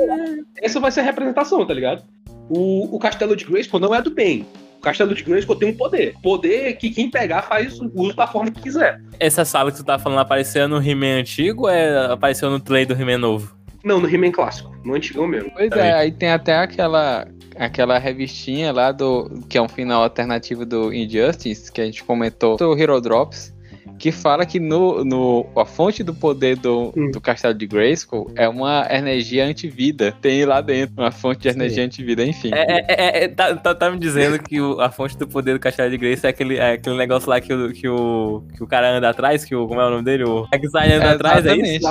essa 0.61 0.79
vai 0.79 0.91
ser 0.91 1.01
a 1.01 1.03
representação, 1.03 1.65
tá 1.65 1.73
ligado? 1.73 2.03
O, 2.49 2.95
o 2.95 2.99
castelo 2.99 3.35
de 3.35 3.45
Grayskull 3.45 3.79
não 3.79 3.95
é 3.95 4.01
do 4.01 4.11
bem. 4.11 4.45
O 4.83 4.85
Castelo 4.85 5.15
de 5.15 5.23
Grayskull 5.23 5.55
tem 5.55 5.69
um 5.69 5.77
poder. 5.77 6.13
Poder 6.21 6.73
que 6.73 6.89
quem 6.89 7.09
pegar 7.09 7.43
faz 7.43 7.79
uso 7.79 8.13
da 8.13 8.27
forma 8.27 8.51
que 8.51 8.63
quiser. 8.63 8.99
Essa 9.17 9.45
sala 9.45 9.71
que 9.71 9.77
tu 9.77 9.83
tá 9.85 9.97
falando 9.97 10.19
apareceu 10.19 10.67
no 10.67 10.77
He-Man 10.77 11.21
antigo 11.21 11.63
ou 11.63 11.69
é, 11.69 12.11
apareceu 12.11 12.49
no 12.49 12.59
trailer 12.59 12.93
do 12.93 13.01
He-Man 13.01 13.17
novo? 13.17 13.55
Não, 13.81 14.01
no 14.01 14.13
He-Man 14.13 14.31
clássico, 14.31 14.75
no 14.83 14.93
antigão 14.93 15.25
mesmo. 15.25 15.49
Pois 15.55 15.71
é, 15.71 15.93
aí 15.93 16.11
tem 16.11 16.29
até 16.29 16.57
aquela 16.57 17.25
aquela 17.55 17.97
revistinha 17.97 18.73
lá 18.73 18.91
do 18.91 19.29
que 19.47 19.57
é 19.57 19.61
um 19.61 19.69
final 19.69 20.03
alternativo 20.03 20.65
do 20.65 20.93
Injustice 20.93 21.71
que 21.71 21.79
a 21.79 21.85
gente 21.85 22.03
comentou, 22.03 22.57
do 22.57 22.77
Hero 22.77 22.99
Drops 22.99 23.52
que 24.03 24.11
fala 24.11 24.45
que 24.45 24.59
no, 24.59 25.05
no, 25.05 25.45
a 25.55 25.63
fonte 25.63 26.03
do 26.03 26.13
poder 26.13 26.57
do, 26.57 26.91
hum. 26.93 27.09
do 27.09 27.21
castelo 27.21 27.53
de 27.53 27.65
Grayskull 27.65 28.29
é 28.35 28.49
uma 28.49 28.85
energia 28.91 29.45
antivida. 29.45 30.13
Tem 30.21 30.43
lá 30.43 30.59
dentro 30.59 30.95
uma 30.97 31.09
fonte 31.09 31.43
de 31.43 31.47
energia 31.47 31.85
antivida, 31.85 32.21
enfim. 32.25 32.51
É, 32.53 32.65
é, 32.69 32.85
é, 32.89 33.23
é 33.23 33.27
tá, 33.29 33.55
tá, 33.55 33.73
tá, 33.73 33.89
me 33.89 33.97
dizendo 33.97 34.37
que 34.43 34.59
o, 34.59 34.81
a 34.81 34.91
fonte 34.91 35.17
do 35.17 35.25
poder 35.25 35.53
do 35.53 35.59
castelo 35.61 35.89
de 35.89 35.97
Grayskull 35.97 36.27
é 36.27 36.31
aquele, 36.31 36.57
é 36.57 36.71
aquele 36.73 36.97
negócio 36.97 37.29
lá 37.29 37.39
que 37.39 37.53
o, 37.53 37.71
que, 37.71 37.87
o, 37.87 38.43
que 38.53 38.61
o 38.61 38.67
cara 38.67 38.91
anda 38.91 39.07
atrás, 39.07 39.45
que 39.45 39.55
o, 39.55 39.65
como 39.69 39.79
é 39.79 39.87
o 39.87 39.89
nome 39.89 40.03
dele? 40.03 40.25
O 40.25 40.49
Darkseid 40.51 40.93
anda 40.95 41.11
atrás, 41.11 41.45
é 41.45 41.55
isso? 41.55 41.87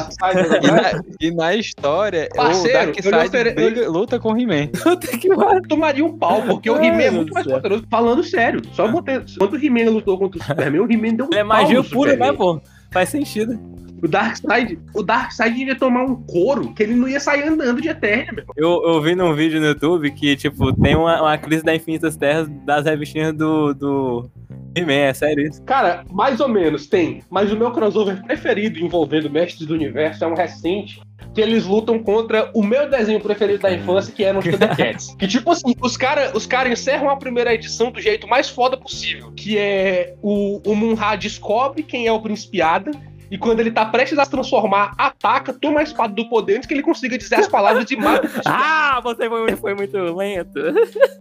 e, 0.62 0.70
na, 0.70 1.02
e 1.18 1.30
na 1.30 1.54
história, 1.54 2.28
Parceiro, 2.36 2.92
o 3.06 3.10
Darkseid 3.10 3.86
luta 3.86 4.20
com 4.20 4.34
o 4.34 4.38
He-Man. 4.38 4.68
Tomaria 5.66 6.04
um 6.04 6.18
pau, 6.18 6.42
porque 6.42 6.68
o 6.68 6.76
He-Man 6.76 7.04
é 7.04 7.10
muito 7.10 7.32
mais 7.32 7.46
poderoso. 7.46 7.84
Falando 7.90 8.22
sério, 8.22 8.60
só 8.74 8.86
botei, 8.86 9.22
quando 9.38 9.54
o 9.54 9.56
He-Man 9.56 9.90
lutou 9.90 10.18
contra 10.18 10.38
o 10.38 10.44
Superman, 10.44 10.80
o 10.82 10.92
He-Man 10.92 11.14
deu 11.14 11.30
um 11.32 11.34
é 11.34 11.42
magia 11.42 11.82
pura, 11.82 12.01
né, 12.06 12.32
pô? 12.32 12.60
Faz 12.90 13.08
sentido. 13.08 13.58
O 14.02 14.08
Darkseid, 14.08 14.80
o 14.94 15.02
Darkseid 15.02 15.64
ia 15.64 15.76
tomar 15.76 16.02
um 16.02 16.16
couro 16.24 16.74
que 16.74 16.82
ele 16.82 16.94
não 16.94 17.08
ia 17.08 17.20
sair 17.20 17.46
andando 17.46 17.80
de 17.80 17.88
Eternia, 17.88 18.32
meu. 18.32 18.44
Eu, 18.56 18.82
eu 18.84 19.00
vi 19.00 19.14
num 19.14 19.32
vídeo 19.32 19.60
no 19.60 19.66
YouTube 19.66 20.10
que, 20.10 20.34
tipo, 20.34 20.72
tem 20.72 20.96
uma, 20.96 21.22
uma 21.22 21.38
crise 21.38 21.62
da 21.62 21.74
Infinitas 21.74 22.16
Terras 22.16 22.48
das 22.66 22.84
revistinhas 22.84 23.32
do, 23.32 23.72
do 23.72 24.30
He-Man, 24.74 24.92
é 24.92 25.14
sério 25.14 25.46
isso? 25.46 25.62
Cara, 25.62 26.04
mais 26.10 26.40
ou 26.40 26.48
menos 26.48 26.88
tem. 26.88 27.22
Mas 27.30 27.52
o 27.52 27.56
meu 27.56 27.70
crossover 27.70 28.20
preferido 28.24 28.80
envolvendo 28.80 29.30
Mestres 29.30 29.68
do 29.68 29.74
Universo 29.74 30.24
é 30.24 30.26
um 30.26 30.34
recente 30.34 31.00
que 31.34 31.40
eles 31.40 31.64
lutam 31.64 31.98
contra 31.98 32.50
o 32.54 32.62
meu 32.62 32.88
desenho 32.88 33.20
preferido 33.20 33.60
da 33.60 33.72
infância, 33.72 34.12
que 34.12 34.24
era 34.24 34.38
os 34.38 34.44
Thundercats. 34.44 35.14
que 35.18 35.26
tipo 35.26 35.50
assim, 35.50 35.74
os 35.80 35.96
caras 35.96 36.34
os 36.34 36.46
cara 36.46 36.68
encerram 36.68 37.08
a 37.10 37.16
primeira 37.16 37.54
edição 37.54 37.90
do 37.90 38.00
jeito 38.00 38.26
mais 38.28 38.48
foda 38.48 38.76
possível, 38.76 39.32
que 39.32 39.58
é 39.58 40.14
o, 40.22 40.60
o 40.66 40.74
Munra 40.74 41.16
descobre 41.16 41.82
quem 41.82 42.06
é 42.06 42.12
o 42.12 42.20
Príncipe 42.20 42.60
Ada, 42.60 42.90
e 43.30 43.38
quando 43.38 43.60
ele 43.60 43.70
tá 43.70 43.86
prestes 43.86 44.18
a 44.18 44.24
se 44.24 44.30
transformar, 44.30 44.94
ataca, 44.98 45.52
toma 45.52 45.80
a 45.80 45.82
espada 45.82 46.12
do 46.12 46.28
poder 46.28 46.56
antes 46.56 46.66
que 46.66 46.74
ele 46.74 46.82
consiga 46.82 47.16
dizer 47.16 47.36
as 47.36 47.48
palavras 47.48 47.84
de 47.84 47.96
mata. 47.96 48.28
ah, 48.46 49.00
você 49.02 49.28
foi, 49.28 49.56
foi 49.56 49.74
muito 49.74 49.96
lento. 49.96 50.60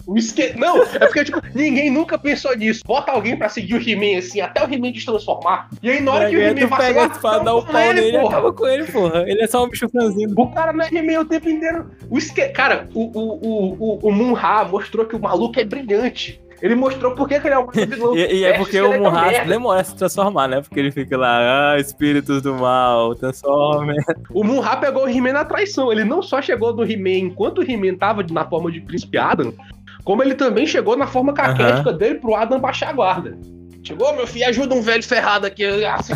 O 0.06 0.18
esque... 0.18 0.54
Não, 0.58 0.82
é 0.82 1.00
porque, 1.00 1.24
tipo, 1.24 1.42
ninguém 1.54 1.90
nunca 1.90 2.18
pensou 2.18 2.56
nisso. 2.56 2.82
Bota 2.86 3.12
alguém 3.12 3.38
pra 3.38 3.50
seguir 3.50 3.76
o 3.76 3.78
He-Man, 3.78 4.20
assim, 4.20 4.42
até 4.42 4.66
o 4.66 4.72
He-Man 4.72 4.92
transformar. 4.92 5.70
E 5.82 5.90
aí, 5.90 6.02
na 6.02 6.12
hora 6.12 6.30
que 6.30 6.36
o 6.36 6.42
He-Man 6.42 6.68
vai 6.68 6.80
pega 6.80 7.04
a 7.04 7.08
espada, 7.08 7.44
dá 7.44 7.56
o 7.56 7.66
pau 7.66 7.94
nele 7.94 8.12
e 8.12 8.18
acaba 8.18 8.54
com 8.54 8.68
ele, 8.68 8.86
porra. 8.86 9.24
Ele 9.28 9.42
é 9.42 9.48
só 9.48 9.64
um 9.64 9.70
bicho 9.70 9.90
franzino. 9.90 10.34
O 10.38 10.52
cara 10.52 10.74
não 10.74 10.84
é 10.84 10.90
He-Man 10.90 11.22
o 11.22 11.26
tempo 11.26 11.50
inteiro. 11.50 11.90
O 12.10 12.18
esque... 12.18 12.50
Cara, 12.50 12.90
o, 12.94 13.02
o, 13.02 13.40
o, 13.42 13.78
o, 13.80 14.00
o 14.10 14.12
Munha 14.12 14.66
mostrou 14.70 15.06
que 15.06 15.16
o 15.16 15.20
maluco 15.20 15.60
é 15.60 15.64
brilhante. 15.64 16.42
Ele 16.62 16.76
mostrou 16.76 17.16
por 17.16 17.28
que 17.28 17.36
ele 17.36 17.50
é 17.50 17.58
um 17.58 17.68
vilão. 17.68 18.16
e, 18.18 18.36
e 18.36 18.44
é 18.44 18.58
porque 18.58 18.80
o 18.80 19.00
Munha 19.00 19.46
demora 19.46 19.82
a 19.82 19.84
se 19.84 19.96
transformar, 19.96 20.48
né? 20.48 20.62
Porque 20.62 20.80
ele 20.80 20.92
fica 20.92 21.18
lá, 21.18 21.74
ah, 21.74 21.80
espíritos 21.80 22.42
do 22.42 22.54
mal, 22.54 23.16
transforme. 23.16 23.96
O 24.32 24.44
Munha 24.44 24.76
pegou 24.78 25.06
o 25.06 25.10
He-Man 25.10 25.34
na 25.34 25.46
traição. 25.46 25.92
Ele 25.92 26.04
não 26.04 26.22
só 26.22 26.42
chegou 26.42 26.74
no 26.74 26.84
He-Man 26.84 27.30
enquanto 27.30 27.60
o 27.60 27.64
He-Man 27.64 27.96
tava 27.96 28.24
na 28.30 28.46
forma 28.46 28.72
de 28.72 28.80
Príncipe 28.82 29.18
Adam, 29.18 29.54
como 30.04 30.22
ele 30.22 30.36
também 30.36 30.68
chegou 30.68 30.96
na 30.96 31.08
forma 31.08 31.34
caquética 31.34 31.90
uhum. 31.90 31.98
dele 31.98 32.16
pro 32.16 32.36
Adam 32.36 32.60
baixar 32.60 32.90
a 32.90 32.94
guarda. 32.94 33.38
Chegou, 33.84 34.16
meu 34.16 34.28
filho, 34.28 34.48
ajuda 34.48 34.76
um 34.76 34.82
velho 34.82 35.04
ferrado 35.04 35.48
aqui. 35.48 35.66
Assim, 35.86 36.14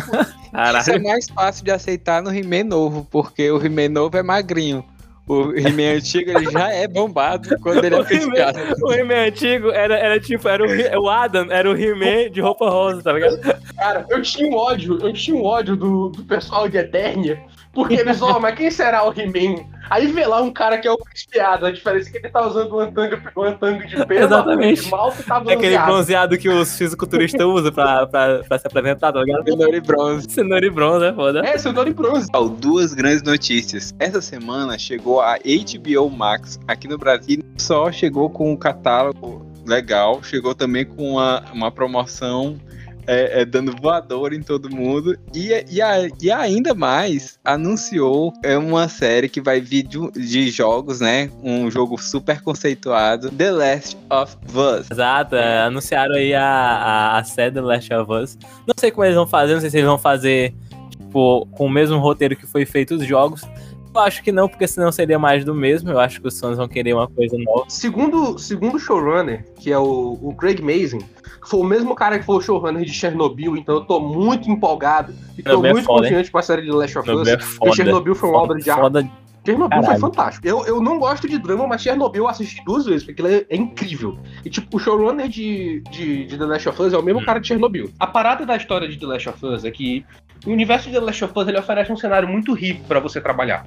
Isso 0.78 0.90
é 0.92 0.98
mais 1.00 1.28
fácil 1.28 1.64
de 1.64 1.72
aceitar 1.72 2.22
no 2.22 2.32
He-Man 2.32 2.64
novo, 2.64 3.06
porque 3.10 3.50
o 3.50 3.64
He-Man 3.64 3.88
novo 3.88 4.16
é 4.16 4.22
magrinho. 4.22 4.84
O 5.28 5.52
He-Man 5.52 5.96
antigo 5.96 6.30
ele 6.30 6.50
já 6.50 6.72
é 6.72 6.86
bombado 6.86 7.58
quando 7.60 7.84
ele 7.84 7.96
é 7.96 8.02
pescado. 8.04 8.58
O 8.82 8.92
He-Man 8.92 9.26
antigo 9.26 9.70
era, 9.70 9.98
era 9.98 10.20
tipo, 10.20 10.48
era 10.48 10.62
o, 10.62 11.02
o 11.02 11.10
Adam, 11.10 11.48
era 11.50 11.68
o 11.68 11.76
He-Man 11.76 12.30
de 12.30 12.40
roupa 12.40 12.70
rosa, 12.70 13.02
tá 13.02 13.12
ligado? 13.12 13.40
Cara, 13.76 14.06
eu 14.08 14.22
tinha 14.22 14.48
um 14.48 14.54
ódio, 14.54 14.98
eu 15.02 15.12
tinha 15.12 15.36
um 15.36 15.44
ódio 15.44 15.76
do, 15.76 16.10
do 16.10 16.22
pessoal 16.22 16.68
de 16.68 16.76
Eternia, 16.76 17.40
porque 17.72 17.94
eles, 17.94 18.22
ó, 18.22 18.36
oh, 18.36 18.40
mas 18.40 18.54
quem 18.54 18.70
será 18.70 19.04
o 19.04 19.12
He-Man? 19.12 19.64
Aí 19.88 20.06
vê 20.08 20.26
lá 20.26 20.42
um 20.42 20.52
cara 20.52 20.78
que 20.78 20.88
é 20.88 20.90
o 20.90 20.96
crispiado, 20.98 21.66
a 21.66 21.70
diferença 21.70 22.08
é 22.08 22.12
que 22.12 22.18
ele 22.18 22.28
tá 22.28 22.46
usando 22.46 22.76
um 22.76 22.80
antanga, 22.80 23.22
um 23.36 23.42
antanga 23.42 23.86
de 23.86 24.06
pelo, 24.06 24.24
Exatamente. 24.24 24.90
mal 24.90 25.12
que 25.12 25.22
tá 25.22 25.40
bronzeado. 25.40 25.50
É 25.50 25.54
aquele 25.54 25.78
bronzeado 25.78 26.38
que 26.38 26.48
os 26.48 26.76
fisiculturistas 26.76 27.46
usam 27.46 27.72
pra, 27.72 28.06
pra, 28.06 28.42
pra 28.44 28.58
se 28.58 28.66
apresentar, 28.66 29.12
tá 29.12 29.20
ligado? 29.20 29.44
Cenoura 29.44 29.76
e 29.76 29.80
bronze. 29.80 30.30
Cenoura 30.30 30.66
e 30.66 30.70
bronze, 30.70 31.04
é 31.04 31.12
foda. 31.12 31.46
É, 31.46 31.58
cenoura 31.58 31.88
e 31.88 31.94
bronze. 31.94 32.28
Oh, 32.34 32.48
duas 32.48 32.94
grandes 32.94 33.22
notícias. 33.22 33.94
Essa 33.98 34.20
semana 34.20 34.78
chegou 34.78 35.20
a 35.20 35.36
HBO 35.36 36.10
Max 36.10 36.58
aqui 36.66 36.88
no 36.88 36.98
Brasil. 36.98 37.42
Só 37.58 37.90
chegou 37.92 38.28
com 38.28 38.52
um 38.52 38.56
catálogo 38.56 39.46
legal, 39.66 40.22
chegou 40.22 40.54
também 40.54 40.84
com 40.84 41.12
uma, 41.12 41.44
uma 41.52 41.70
promoção 41.70 42.58
é, 43.06 43.42
é, 43.42 43.44
dando 43.44 43.74
voador 43.80 44.32
em 44.32 44.42
todo 44.42 44.70
mundo. 44.70 45.16
E, 45.34 45.64
e, 45.70 45.80
a, 45.80 46.08
e 46.20 46.30
ainda 46.30 46.74
mais 46.74 47.38
anunciou 47.44 48.32
é 48.42 48.56
uma 48.56 48.88
série 48.88 49.28
que 49.28 49.40
vai 49.40 49.60
vir 49.60 49.84
de, 49.84 50.10
de, 50.12 50.50
jogos, 50.50 51.00
né? 51.00 51.30
Um 51.42 51.70
jogo 51.70 52.00
super 52.00 52.40
conceituado, 52.40 53.30
The 53.30 53.50
Last 53.50 53.96
of 54.10 54.36
Us. 54.48 54.90
Exato, 54.90 55.36
é, 55.36 55.62
anunciaram 55.62 56.14
aí 56.14 56.34
a, 56.34 56.44
a, 56.44 57.18
a 57.18 57.24
série 57.24 57.52
The 57.52 57.60
Last 57.60 57.92
of 57.94 58.12
Us. 58.12 58.38
Não 58.66 58.74
sei 58.78 58.90
como 58.90 59.04
eles 59.04 59.16
vão 59.16 59.26
fazer, 59.26 59.54
não 59.54 59.60
sei 59.60 59.70
se 59.70 59.76
eles 59.76 59.88
vão 59.88 59.98
fazer 59.98 60.54
tipo, 61.16 61.46
com 61.52 61.66
o 61.66 61.70
mesmo 61.70 61.98
roteiro 61.98 62.36
que 62.36 62.46
foi 62.46 62.66
feito 62.66 62.96
os 62.96 63.06
jogos. 63.06 63.42
Eu 63.96 64.02
acho 64.02 64.22
que 64.22 64.30
não, 64.30 64.48
porque 64.48 64.66
senão 64.68 64.92
seria 64.92 65.18
mais 65.18 65.44
do 65.44 65.54
mesmo. 65.54 65.90
Eu 65.90 65.98
acho 65.98 66.20
que 66.20 66.28
os 66.28 66.38
fãs 66.38 66.56
vão 66.56 66.68
querer 66.68 66.92
uma 66.92 67.08
coisa 67.08 67.36
nova. 67.38 67.64
Segundo, 67.68 68.38
segundo 68.38 68.76
o 68.76 68.78
showrunner, 68.78 69.44
que 69.58 69.72
é 69.72 69.78
o, 69.78 70.18
o 70.20 70.34
Craig 70.34 70.60
Mazin, 70.60 70.98
foi 71.46 71.60
o 71.60 71.64
mesmo 71.64 71.94
cara 71.94 72.18
que 72.18 72.24
foi 72.24 72.36
o 72.36 72.40
showrunner 72.40 72.84
de 72.84 72.92
Chernobyl, 72.92 73.56
então 73.56 73.76
eu 73.76 73.84
tô 73.84 74.00
muito 74.00 74.50
empolgado 74.50 75.14
e 75.38 75.42
tô 75.42 75.60
muito 75.60 75.82
foda, 75.82 76.02
confiante 76.02 76.26
hein? 76.26 76.32
com 76.32 76.38
a 76.38 76.42
série 76.42 76.62
de 76.62 76.70
Last 76.70 76.98
of 76.98 77.10
Us. 77.10 77.28
É 77.28 77.36
porque 77.36 77.72
Chernobyl 77.72 78.14
foi 78.14 78.28
uma 78.28 78.42
obra 78.42 78.58
de 78.58 78.68
arte. 78.68 79.10
Chernobyl 79.46 79.80
Caralho. 79.80 79.86
foi 79.86 80.10
fantástico. 80.10 80.46
Eu, 80.46 80.66
eu 80.66 80.82
não 80.82 80.98
gosto 80.98 81.28
de 81.28 81.38
drama, 81.38 81.68
mas 81.68 81.80
Chernobyl 81.80 82.24
eu 82.24 82.28
assisti 82.28 82.62
duas 82.64 82.84
vezes, 82.84 83.04
porque 83.04 83.22
ele 83.22 83.34
é, 83.36 83.46
é 83.48 83.56
incrível. 83.56 84.18
E, 84.44 84.50
tipo, 84.50 84.76
o 84.76 84.80
showrunner 84.80 85.28
de, 85.28 85.82
de, 85.88 86.26
de, 86.26 86.36
The 86.36 86.44
Last 86.44 86.68
of 86.68 86.82
Us 86.82 86.92
é 86.92 86.98
o 86.98 87.02
mesmo 87.02 87.20
hum. 87.20 87.24
cara 87.24 87.38
de 87.38 87.46
Chernobyl. 87.46 87.88
A 88.00 88.08
parada 88.08 88.44
da 88.44 88.56
história 88.56 88.88
de 88.88 88.98
The 88.98 89.06
Last 89.06 89.28
of 89.28 89.46
Us 89.46 89.64
é 89.64 89.70
que 89.70 90.04
o 90.44 90.50
universo 90.50 90.88
de 90.88 90.94
The 90.94 91.00
Last 91.00 91.24
of 91.24 91.32
Us 91.36 91.48
ele 91.48 91.58
oferece 91.58 91.92
um 91.92 91.96
cenário 91.96 92.28
muito 92.28 92.52
rico 92.52 92.84
para 92.84 93.00
você 93.00 93.20
trabalhar. 93.20 93.66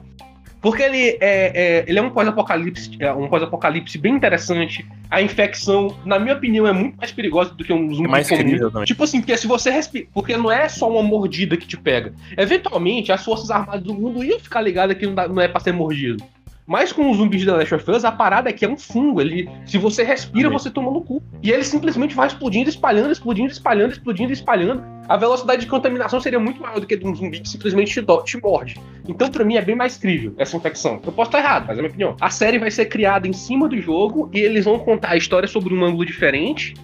Porque 0.62 0.84
ele 0.84 1.18
é, 1.22 1.22
é 1.22 1.86
ele 1.88 2.00
é 2.00 2.02
um 2.02 2.10
pós-apocalipse, 2.10 2.92
é 3.00 3.12
um 3.14 3.30
pós-apocalipse 3.30 3.98
bem 3.98 4.16
interessante. 4.16 4.86
A 5.10 5.22
infecção, 5.22 5.96
na 6.06 6.20
minha 6.20 6.36
opinião, 6.36 6.68
é 6.68 6.74
muito 6.74 6.98
mais 6.98 7.12
perigosa 7.12 7.54
do 7.54 7.64
que 7.64 7.72
um 7.72 7.94
zumbi 7.94 8.08
é 8.08 8.12
mais 8.12 8.30
comum. 8.30 8.84
Tipo 8.84 9.04
assim, 9.04 9.22
porque 9.22 9.38
se 9.38 9.48
você 9.48 9.72
respira, 9.72 10.08
porque 10.14 10.36
não 10.36 10.52
é 10.52 10.68
só 10.68 10.92
uma 10.92 11.02
mordida 11.02 11.56
que 11.56 11.66
te 11.66 11.78
pega. 11.78 12.14
Eventualmente, 12.38 13.12
as 13.12 13.24
forças 13.24 13.50
armadas 13.50 13.84
do 13.84 13.94
mundo 13.94 14.24
iam 14.24 14.40
ficar 14.40 14.62
ligadas 14.62 14.98
que 14.98 15.08
não, 15.08 15.16
dá, 15.16 15.28
não 15.28 15.42
é 15.42 15.48
para 15.48 15.62
ser 15.62 15.72
mordido. 15.72 16.24
Mas 16.70 16.94
com 16.94 17.10
os 17.10 17.18
zumbis 17.18 17.44
da 17.44 17.56
Last 17.56 17.74
of 17.74 17.90
Us, 17.90 18.06
a 18.06 18.12
parada 18.12 18.48
é 18.48 18.54
que 18.54 18.64
é 18.64 18.70
um 18.70 18.78
fungo. 18.78 19.20
Ele, 19.20 19.50
se 19.66 19.80
você 19.80 20.04
respira, 20.04 20.52
você 20.52 20.70
toma 20.70 20.92
no 20.92 21.02
cu. 21.02 21.20
E 21.42 21.50
ele 21.50 21.64
simplesmente 21.64 22.14
vai 22.14 22.28
explodindo, 22.28 22.70
espalhando, 22.70 23.12
explodindo, 23.12 23.52
espalhando, 23.52 23.92
explodindo, 23.92 24.32
espalhando. 24.32 24.84
A 25.08 25.18
velocidade 25.18 25.62
de 25.62 25.68
contaminação 25.68 26.22
seria 26.22 26.40
muito 26.40 26.62
maior 26.62 26.80
do 26.80 26.86
que 26.86 26.96
de 26.96 27.08
um 27.08 27.16
zumbi 27.16 27.40
que 27.40 27.50
simplesmente 27.50 27.94
te, 27.94 28.02
do, 28.02 28.22
te 28.22 28.40
morde. 28.40 28.80
Então, 29.08 29.32
para 29.32 29.44
mim, 29.44 29.56
é 29.56 29.64
bem 29.64 29.76
mais 29.76 29.98
crível 29.98 30.36
essa 30.38 30.56
infecção. 30.56 31.02
Eu 31.04 31.12
posso 31.12 31.30
estar 31.30 31.40
errado, 31.40 31.66
mas 31.68 31.76
é 31.76 31.80
a 31.80 31.82
minha 31.82 31.90
opinião. 31.90 32.16
A 32.22 32.30
série 32.30 32.60
vai 32.60 32.70
ser 32.70 32.86
criada 32.86 33.28
em 33.28 33.34
cima 33.34 33.68
do 33.68 33.82
jogo 33.82 34.30
e 34.32 34.40
eles 34.40 34.66
vão 34.66 34.78
contar 34.78 35.14
a 35.14 35.18
história 35.18 35.48
sobre 35.48 35.74
um 35.74 35.84
ângulo 35.84 36.06
diferente, 36.06 36.76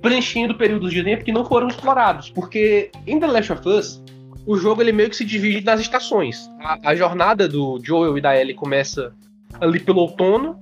preenchendo 0.00 0.54
períodos 0.54 0.90
de 0.90 1.04
tempo 1.04 1.22
que 1.22 1.32
não 1.32 1.44
foram 1.44 1.68
explorados. 1.68 2.30
Porque 2.30 2.90
em 3.06 3.20
The 3.20 3.26
Last 3.26 3.52
of 3.52 3.68
Us, 3.68 4.02
o 4.46 4.56
jogo 4.56 4.80
ele 4.80 4.92
meio 4.92 5.10
que 5.10 5.16
se 5.16 5.24
divide 5.24 5.62
nas 5.62 5.80
estações. 5.80 6.48
A, 6.60 6.92
a 6.92 6.94
jornada 6.94 7.46
do 7.46 7.78
Joel 7.84 8.16
e 8.16 8.22
da 8.22 8.34
Ellie 8.34 8.54
começa 8.54 9.12
ali 9.60 9.80
pelo 9.80 10.00
outono, 10.00 10.56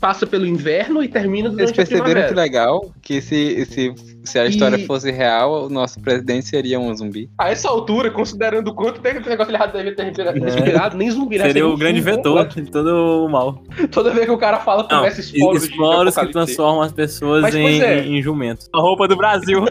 passa 0.00 0.26
pelo 0.26 0.46
inverno 0.46 1.02
e 1.04 1.08
termina 1.08 1.50
durante 1.50 1.74
Vocês 1.74 1.88
perceberam 1.88 2.26
que 2.26 2.34
legal? 2.34 2.90
Que 3.02 3.20
se, 3.20 3.66
se, 3.66 3.94
se 4.24 4.38
a 4.38 4.46
história 4.46 4.76
e... 4.76 4.86
fosse 4.86 5.10
real, 5.10 5.66
o 5.66 5.68
nosso 5.68 6.00
presidente 6.00 6.46
seria 6.46 6.80
um 6.80 6.92
zumbi. 6.96 7.28
A 7.38 7.50
essa 7.50 7.68
altura, 7.68 8.10
considerando 8.10 8.68
o 8.68 8.74
quanto 8.74 9.00
tempo 9.00 9.20
esse 9.20 9.28
negócio 9.28 9.52
ele 9.52 9.94
deve 9.94 9.94
ter 9.94 10.04
respirado, 10.04 10.96
é. 10.96 10.98
nem 10.98 11.10
zumbi, 11.10 11.36
né? 11.36 11.44
Seria 11.44 11.68
o 11.68 11.76
grande 11.76 12.00
vetor 12.00 12.48
de 12.48 12.70
todo 12.70 13.26
o 13.26 13.28
mal. 13.28 13.62
Toda 13.92 14.10
vez 14.10 14.24
que 14.24 14.32
o 14.32 14.38
cara 14.38 14.58
fala, 14.60 14.84
começa 14.84 15.20
esporos. 15.20 15.64
Esporos 15.64 16.16
que 16.16 16.26
transformam 16.28 16.80
as 16.80 16.92
pessoas 16.92 17.42
Mas, 17.42 17.54
em, 17.54 17.82
é. 17.82 18.02
em, 18.02 18.22
jumentos. 18.22 18.70
A 18.72 18.80
roupa 18.80 19.06
do 19.06 19.16
Brasil. 19.16 19.64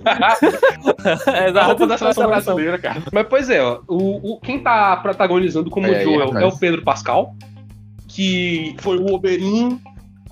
é 1.28 1.50
a 1.58 1.63
roupa 1.63 1.88
da 1.88 1.98
seleção 1.98 2.28
brasileira, 2.28 2.78
cara. 2.78 3.01
Mas, 3.12 3.25
pois 3.28 3.50
é, 3.50 3.63
ó, 3.63 3.80
o, 3.88 4.34
o, 4.34 4.39
quem 4.39 4.60
tá 4.60 4.96
protagonizando 4.98 5.72
como 5.72 5.88
é, 5.88 6.04
Joel 6.04 6.38
é, 6.38 6.44
é 6.44 6.46
o 6.46 6.56
Pedro 6.56 6.84
Pascal 6.84 7.34
que 8.20 8.76
foi 8.80 8.98
o 8.98 9.14
Oberyn, 9.14 9.80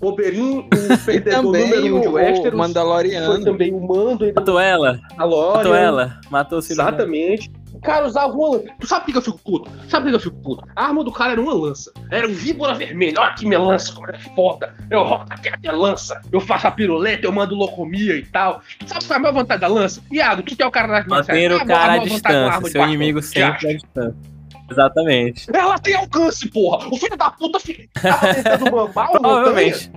Oberyn, 0.02 0.60
o 0.60 0.68
perdedor 1.06 1.42
número 1.42 1.96
um 1.96 2.02
de 2.02 2.08
Westeros. 2.10 2.54
O 2.54 2.58
Mandaloriano. 2.58 3.36
Foi 3.36 3.44
também 3.46 3.74
o 3.74 3.80
Mando. 3.80 4.30
Matou 4.36 4.60
ela. 4.60 5.00
Matou 5.16 5.74
ela. 5.74 6.20
Matou 6.30 6.60
o 6.60 6.62
Exatamente. 6.62 7.50
O 7.72 7.80
cara 7.80 8.06
usava 8.06 8.34
uma 8.34 8.58
lança. 8.58 8.66
Tu 8.78 8.88
sabe 8.88 9.06
por 9.06 9.12
que 9.14 9.18
eu 9.18 9.22
fico 9.22 9.40
puto? 9.40 9.72
Sabe 9.88 10.04
por 10.04 10.10
que 10.10 10.16
eu 10.16 10.20
fico 10.20 10.42
puto? 10.42 10.68
A 10.76 10.88
arma 10.88 11.02
do 11.02 11.14
cara 11.14 11.32
era 11.32 11.40
uma 11.40 11.54
lança. 11.54 11.94
Era 12.12 12.28
um 12.28 12.34
víbora 12.34 12.74
vermelha. 12.74 13.22
Olha 13.22 13.34
que 13.36 13.46
minha 13.46 13.60
lança, 13.60 13.94
como 13.94 14.10
é 14.10 14.20
foda. 14.36 14.74
Eu 14.92 15.04
rodo 15.04 15.26
aqui 15.30 15.48
a 15.48 15.58
minha 15.58 15.72
lança. 15.72 16.22
Eu 16.30 16.42
faço 16.42 16.68
a 16.68 16.72
piruleta, 16.72 17.26
eu 17.26 17.32
mando 17.32 17.56
locomia 17.56 18.18
e 18.18 18.26
tal. 18.26 18.62
Sabe 18.86 19.06
qual 19.06 19.16
é 19.16 19.20
a 19.20 19.22
maior 19.22 19.34
vantagem 19.34 19.62
da 19.62 19.68
lança? 19.68 20.02
Iago, 20.12 20.44
tu 20.44 20.58
que 20.58 20.62
é 20.62 20.68
o 20.68 20.72
cara 20.72 20.88
da 20.88 21.16
lança. 21.16 21.32
Manter 21.32 21.54
o 21.54 21.66
cara 21.66 21.94
à 21.94 21.98
distância. 22.00 22.70
Seu 22.70 22.84
inimigo 22.84 23.22
sempre 23.22 23.70
à 23.70 23.74
distância. 23.74 24.37
Exatamente. 24.70 25.48
Ela 25.54 25.80
tem 25.80 25.96
alcance, 25.96 26.50
porra! 26.50 26.88
O 26.90 26.98
filho 26.98 27.18
da 27.18 27.32
puta 27.32 27.60
fica 27.60 27.88
tentando 28.34 28.70
mamar 28.76 29.12
Provavelmente. 29.12 29.92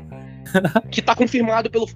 que 0.91 1.03
tá 1.03 1.15
confirmado 1.15 1.71
pelo 1.71 1.87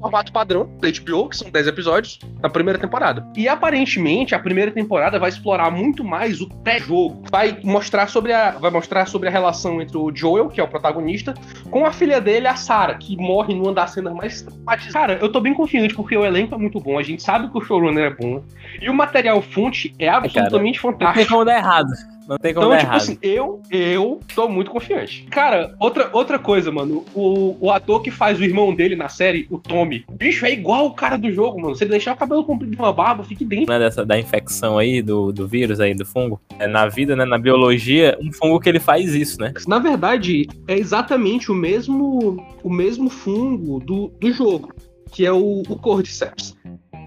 formato 0.00 0.32
padrão 0.32 0.70
da 0.80 0.88
HBO, 0.88 1.28
que 1.28 1.36
são 1.36 1.50
10 1.50 1.66
episódios, 1.66 2.18
na 2.40 2.48
primeira 2.48 2.78
temporada. 2.78 3.26
E 3.36 3.48
aparentemente 3.48 4.34
a 4.34 4.38
primeira 4.38 4.70
temporada 4.70 5.18
vai 5.18 5.28
explorar 5.28 5.70
muito 5.70 6.04
mais 6.04 6.40
o 6.40 6.48
pré-jogo. 6.48 7.22
Vai 7.30 7.58
mostrar 7.62 8.08
sobre 8.08 8.32
a 8.32 8.52
vai 8.52 8.70
mostrar 8.70 9.06
sobre 9.06 9.28
a 9.28 9.30
relação 9.30 9.80
entre 9.80 9.96
o 9.96 10.14
Joel, 10.14 10.48
que 10.48 10.60
é 10.60 10.64
o 10.64 10.68
protagonista, 10.68 11.34
com 11.70 11.84
a 11.84 11.92
filha 11.92 12.20
dele, 12.20 12.46
a 12.46 12.56
Sarah, 12.56 12.94
que 12.94 13.16
morre 13.16 13.54
numa 13.54 13.72
das 13.72 13.90
cenas 13.90 14.14
mais 14.14 14.46
Cara, 14.92 15.18
eu 15.20 15.30
tô 15.30 15.40
bem 15.40 15.54
confiante 15.54 15.94
porque 15.94 16.16
o 16.16 16.24
elenco 16.24 16.54
é 16.54 16.58
muito 16.58 16.80
bom, 16.80 16.98
a 16.98 17.02
gente 17.02 17.22
sabe 17.22 17.50
que 17.50 17.58
o 17.58 17.60
showrunner 17.60 18.12
é 18.12 18.14
bom. 18.14 18.42
E 18.80 18.88
o 18.88 18.94
material 18.94 19.40
fonte 19.42 19.94
é 19.98 20.08
absolutamente 20.08 20.80
Cara, 20.80 20.92
fantástico. 20.92 21.04
Não 21.04 21.14
tem 21.14 21.26
como 21.26 21.44
dar 21.44 21.56
errado. 21.56 22.17
Não 22.28 22.36
tem 22.36 22.52
como 22.52 22.66
então, 22.66 22.76
tipo 22.76 22.90
errado. 22.90 23.00
assim, 23.00 23.18
eu, 23.22 23.62
eu 23.70 24.20
tô 24.34 24.48
muito 24.50 24.70
confiante. 24.70 25.22
Cara, 25.30 25.74
outra, 25.80 26.10
outra 26.12 26.38
coisa, 26.38 26.70
mano. 26.70 27.02
O, 27.14 27.56
o 27.58 27.70
ator 27.70 28.02
que 28.02 28.10
faz 28.10 28.38
o 28.38 28.44
irmão 28.44 28.74
dele 28.74 28.94
na 28.94 29.08
série, 29.08 29.46
o 29.48 29.58
Tommy, 29.58 30.04
o 30.06 30.12
bicho 30.12 30.44
é 30.44 30.52
igual 30.52 30.86
o 30.86 30.92
cara 30.92 31.16
do 31.16 31.32
jogo, 31.32 31.58
mano. 31.58 31.74
Se 31.74 31.84
ele 31.84 31.92
deixar 31.92 32.12
o 32.12 32.18
cabelo 32.18 32.44
comprido 32.44 32.72
de 32.72 32.78
uma 32.78 32.92
barba, 32.92 33.24
fique 33.24 33.46
dentro. 33.46 33.68
Não 33.68 33.76
é 33.76 33.78
dessa, 33.78 34.04
da 34.04 34.18
infecção 34.18 34.76
aí, 34.76 35.00
do, 35.00 35.32
do 35.32 35.48
vírus 35.48 35.80
aí, 35.80 35.94
do 35.94 36.04
fungo. 36.04 36.38
É, 36.58 36.66
na 36.66 36.86
vida, 36.86 37.16
né, 37.16 37.24
na 37.24 37.38
biologia, 37.38 38.18
um 38.20 38.30
fungo 38.30 38.60
que 38.60 38.68
ele 38.68 38.80
faz 38.80 39.14
isso, 39.14 39.40
né? 39.40 39.54
Na 39.66 39.78
verdade, 39.78 40.46
é 40.66 40.78
exatamente 40.78 41.50
o 41.50 41.54
mesmo, 41.54 42.44
o 42.62 42.68
mesmo 42.68 43.08
fungo 43.08 43.80
do, 43.80 44.08
do 44.20 44.30
jogo, 44.32 44.74
que 45.10 45.24
é 45.24 45.32
o, 45.32 45.62
o 45.66 45.76
Cordyceps. 45.76 46.54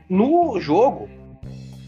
No 0.10 0.60
jogo, 0.60 1.08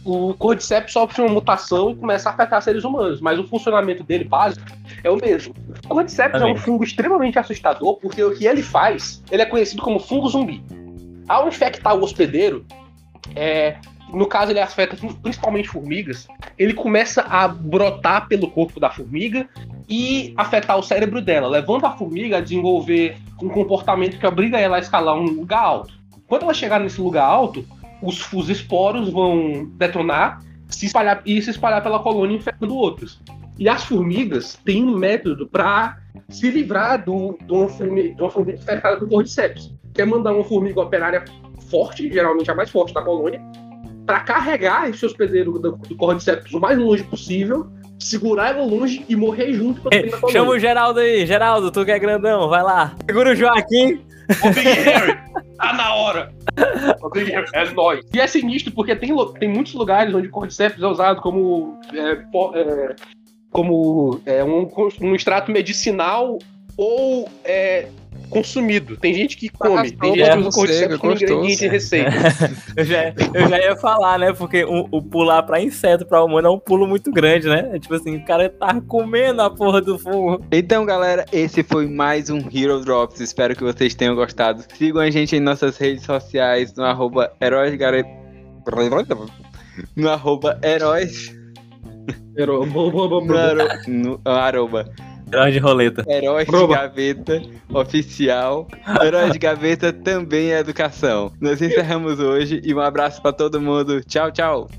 o 0.05 0.33
Cordyceps 0.33 0.91
sofre 0.91 1.22
uma 1.22 1.31
mutação 1.31 1.91
e 1.91 1.95
começa 1.95 2.29
a 2.29 2.33
afetar 2.33 2.62
seres 2.62 2.83
humanos, 2.83 3.22
mas 3.22 3.39
o 3.39 3.48
funcionamento 3.48 4.03
dele 4.03 4.25
básico 4.25 4.65
é 5.03 5.10
o 5.10 5.15
mesmo. 5.15 5.53
O 5.86 5.89
Cordyceps 5.89 6.41
é 6.41 6.45
um 6.45 6.55
fungo 6.55 6.83
extremamente 6.83 7.39
assustador, 7.39 7.98
porque 7.98 8.24
o 8.24 8.36
que 8.36 8.45
ele 8.45 8.62
faz, 8.62 9.24
ele 9.31 9.41
é 9.41 9.45
conhecido 9.45 9.81
como 9.81 10.00
fungo 10.00 10.27
zumbi. 10.27 10.63
Ao 11.27 11.48
infectar 11.48 11.95
o 11.95 12.03
hospedeiro, 12.03 12.65
é, 13.36 13.77
no 14.13 14.27
caso 14.27 14.51
ele 14.51 14.60
afeta 14.60 14.95
principalmente 15.22 15.69
formigas, 15.69 16.27
ele 16.57 16.74
começa 16.74 17.22
a 17.22 17.48
brotar 17.48 18.27
pelo 18.27 18.50
corpo 18.50 18.79
da 18.79 18.89
formiga 18.89 19.48
e 19.88 20.33
afetar 20.38 20.77
o 20.77 20.83
cérebro 20.83 21.22
dela, 21.22 21.48
levando 21.48 21.86
a 21.86 21.91
formiga 21.91 22.38
a 22.38 22.41
desenvolver 22.41 23.17
um 23.41 23.50
comportamento 23.50 24.19
que 24.19 24.27
obriga 24.27 24.60
ela 24.60 24.77
a 24.77 24.79
escalar 24.79 25.15
um 25.15 25.25
lugar 25.25 25.63
alto. 25.63 25.93
Quando 26.27 26.43
ela 26.43 26.53
chegar 26.53 26.79
nesse 26.79 27.01
lugar 27.01 27.25
alto, 27.25 27.65
os, 28.03 28.31
os 28.33 28.50
esporos 28.50 29.10
vão 29.10 29.72
detonar 29.77 30.39
se 30.74 30.88
espalhar, 30.88 31.22
e 31.25 31.41
se 31.41 31.51
espalhar 31.51 31.81
pela 31.81 32.00
colônia 32.00 32.36
infectando 32.36 32.75
outros. 32.75 33.19
E 33.57 33.69
as 33.69 33.83
formigas 33.83 34.60
têm 34.65 34.83
um 34.83 34.98
método 34.98 35.48
para 35.48 35.98
se 36.29 36.50
livrar 36.50 37.03
do, 37.03 37.38
de, 37.45 37.51
uma 37.51 37.69
formiga, 37.69 38.15
de 38.15 38.22
uma 38.22 38.29
formiga 38.29 38.57
infectada 38.57 38.98
por 38.98 39.07
cordyceps, 39.07 39.72
que 39.93 40.01
é 40.01 40.05
mandar 40.05 40.33
uma 40.33 40.43
formiga 40.43 40.81
operária 40.81 41.24
forte, 41.69 42.12
geralmente 42.12 42.50
a 42.50 42.55
mais 42.55 42.69
forte 42.69 42.93
da 42.93 43.01
colônia, 43.01 43.41
para 44.05 44.19
carregar 44.22 44.89
esse 44.89 45.05
hospedeiro 45.05 45.60
do, 45.60 45.72
do 45.74 45.95
cordyceps 45.95 46.51
o 46.53 46.60
mais 46.60 46.77
longe 46.77 47.03
possível, 47.03 47.67
segurar 48.00 48.55
ela 48.55 48.65
longe 48.65 49.05
e 49.07 49.15
morrer 49.15 49.53
junto 49.53 49.81
com 49.81 49.89
a 49.89 50.31
Chama 50.31 50.51
o 50.51 50.60
Geraldo 50.60 51.00
aí, 51.00 51.25
Geraldo, 51.25 51.72
tu 51.72 51.86
que 51.86 51.91
é 51.91 52.00
grandão, 52.00 52.50
vai 52.50 52.63
lá. 52.63 52.95
Segura 53.05 53.31
o 53.31 53.36
Joaquim. 53.36 54.01
Ô 54.41 54.50
Big 54.50 54.67
Harry, 54.67 55.19
tá 55.63 55.74
na 55.74 55.93
hora. 55.96 56.34
É 57.53 57.70
nóis. 57.72 58.05
E 58.13 58.20
é 58.20 58.27
sinistro 58.27 58.72
porque 58.74 58.96
tem, 58.96 59.13
tem 59.39 59.50
muitos 59.50 59.74
lugares 59.74 60.13
onde 60.13 60.27
o 60.27 60.32
cordyceps 60.32 60.82
é 60.82 60.88
usado 60.88 61.22
como, 61.22 61.79
é, 61.93 62.12
é, 62.12 62.96
como 63.51 64.22
é, 64.25 64.43
um, 64.43 64.70
um 65.01 65.15
extrato 65.15 65.51
medicinal 65.51 66.38
ou 66.77 67.29
é, 67.43 67.88
consumido. 68.34 68.98
Tem 68.98 69.13
gente 69.13 69.38
que 69.38 69.50
come, 69.50 69.92
tem 69.92 70.16
gente 70.16 70.30
que 70.30 70.38
usa 70.38 70.52
cordyceps 70.52 70.98
como 70.98 71.13
ingrediente 71.13 71.58
de 71.58 71.68
receita. 71.68 72.12
eu, 72.75 72.86
já, 72.86 73.13
eu 73.34 73.50
já 73.50 73.60
ia 73.60 73.75
falar, 73.75 74.20
né? 74.20 74.34
Porque 74.34 74.63
o, 74.63 74.88
o, 74.92 75.02
pular 75.02 75.44
pra 75.44 75.62
inseto, 75.62 76.06
pra 76.06 76.24
humano, 76.24 76.48
é 76.48 76.52
um 76.52 76.60
pulo 76.60 76.88
muito 76.88 77.12
grande, 77.12 77.48
né? 77.48 77.70
É 77.74 77.80
tipo 77.80 77.94
assim, 77.94 78.18
o 78.18 78.25
cara 78.25 78.50
tá 78.50 78.82
comendo 78.82 79.42
a 79.42 79.50
porra 79.50 79.82
do 79.82 79.98
fungo. 80.00 80.44
Então, 80.52 80.86
galera, 80.86 81.25
esse 81.32 81.63
foi 81.63 81.88
mais 81.88 82.30
um 82.30 82.40
Hero 82.54 82.80
Drops. 82.82 83.20
Espero 83.20 83.56
que 83.56 83.63
vocês 83.63 83.94
tenham 83.94 84.16
gostado. 84.16 84.63
Sigam 84.78 85.02
a 85.02 85.10
gente 85.10 85.36
em 85.36 85.40
nossas 85.40 85.78
redes 85.78 86.04
sociais, 86.04 86.74
no 86.75 86.84
arroba 86.84 87.32
heróis 87.40 87.78
No 89.96 90.10
arroba 90.10 90.60
heróis. 90.63 91.36
no, 93.88 94.20
no 94.24 94.32
arroba 94.32 94.86
Herói 95.34 95.52
de 95.52 95.60
roleta. 95.60 96.06
Herói 96.08 96.46
de 96.46 96.68
gaveta 96.68 97.42
oficial. 97.74 98.68
Herói 99.04 99.32
de 99.32 99.40
gaveta 99.40 99.92
também 99.92 100.54
é 100.54 100.60
educação. 100.60 101.32
Nós 101.42 101.62
encerramos 101.62 102.20
hoje 102.20 102.62
e 102.63 102.74
um 102.74 102.80
abraço 102.80 103.22
para 103.22 103.34
todo 103.34 103.60
mundo. 103.60 104.02
Tchau, 104.04 104.32
tchau. 104.32 104.70